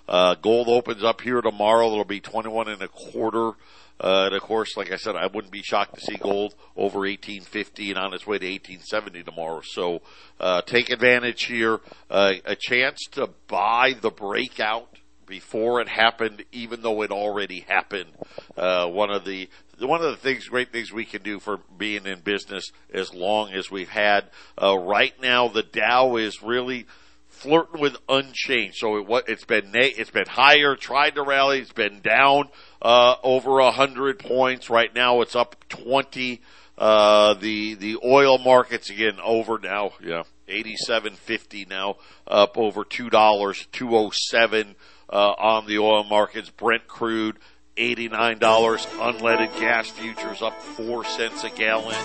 uh, 0.08 0.36
gold 0.36 0.68
opens 0.68 1.04
up 1.04 1.22
here 1.22 1.42
tomorrow. 1.42 1.88
It'll 1.92 2.06
be 2.06 2.20
21 2.20 2.70
and 2.70 2.82
a 2.82 2.88
quarter. 2.88 3.52
Uh, 4.00 4.26
and 4.26 4.36
of 4.36 4.42
course, 4.42 4.78
like 4.78 4.92
I 4.92 4.96
said, 4.96 5.16
I 5.16 5.28
wouldn't 5.28 5.52
be 5.52 5.64
shocked 5.64 5.96
to 5.96 6.02
see 6.02 6.18
gold 6.18 6.54
over 6.76 7.00
1850 7.00 7.92
and 7.92 8.00
on 8.00 8.14
its 8.14 8.28
way 8.28 8.38
to 8.38 8.46
1870 8.46 9.24
tomorrow. 9.24 9.62
So, 9.64 10.02
uh, 10.40 10.62
take 10.62 10.90
advantage 10.90 11.46
here. 11.46 11.80
Uh, 12.10 12.34
a 12.46 12.56
chance 12.56 13.00
to 13.14 13.30
buy 13.48 13.96
the 14.00 14.12
breakout 14.12 14.88
before 15.28 15.82
it 15.82 15.88
happened, 15.88 16.44
even 16.52 16.82
though 16.82 17.02
it 17.04 17.12
already 17.12 17.60
happened. 17.62 18.10
Uh, 18.56 18.88
one 18.88 19.12
of 19.12 19.26
the 19.26 19.50
one 19.80 20.02
of 20.02 20.10
the 20.10 20.18
things, 20.18 20.48
great 20.48 20.72
things 20.72 20.92
we 20.92 21.06
can 21.06 21.22
do 21.22 21.40
for 21.40 21.60
being 21.78 22.06
in 22.08 22.22
business 22.22 22.72
as 22.92 23.14
long 23.14 23.54
as 23.54 23.70
we've 23.70 23.90
had. 23.90 24.26
Uh, 24.62 24.78
right 24.78 25.14
now, 25.22 25.48
the 25.48 25.62
Dow 25.62 26.16
is 26.16 26.42
really 26.42 26.88
flirting 27.30 27.80
with 27.80 27.96
unchanged. 28.10 28.78
So 28.78 28.98
it, 28.98 29.06
what 29.06 29.30
it's 29.30 29.46
been 29.46 29.72
it's 29.74 30.10
been 30.10 30.28
higher, 30.28 30.76
tried 30.76 31.16
to 31.16 31.24
rally, 31.24 31.60
it's 31.60 31.72
been 31.72 32.02
down 32.02 32.50
uh, 32.82 33.16
over 33.24 33.62
hundred 33.72 34.20
points. 34.20 34.70
Right 34.70 34.94
now, 34.94 35.22
it's 35.22 35.36
up 35.36 35.56
twenty. 35.70 36.42
Uh, 36.78 37.34
the 37.36 37.74
the 37.74 37.98
oil 38.06 38.38
markets 38.38 38.92
again 38.92 39.18
over 39.24 39.58
now, 39.58 39.94
yeah, 40.04 40.24
eighty 40.48 40.76
seven 40.76 41.16
fifty 41.16 41.66
now, 41.66 41.96
up 42.28 42.56
over 42.56 42.84
two 42.84 43.10
dollars, 43.10 43.68
two 43.72 43.96
oh 43.96 44.12
seven 44.12 44.76
uh, 45.10 45.32
on 45.32 45.66
the 45.66 45.80
oil 45.80 46.04
markets. 46.04 46.50
Brent 46.50 46.88
crude 46.88 47.38
$89. 47.78 48.40
Unleaded 48.40 49.60
gas 49.60 49.90
futures 49.90 50.42
up 50.42 50.62
4 50.62 51.06
cents 51.06 51.44
a 51.44 51.50
gallon. 51.50 51.96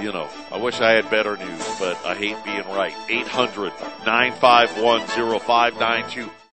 You 0.00 0.12
know, 0.12 0.28
I 0.52 0.58
wish 0.58 0.80
I 0.80 0.92
had 0.92 1.10
better 1.10 1.36
news, 1.36 1.78
but 1.80 1.96
I 2.06 2.14
hate 2.14 2.36
being 2.44 2.66
right. 2.68 2.94
800 3.08 3.72
951 4.06 5.00
0592. 5.40 6.30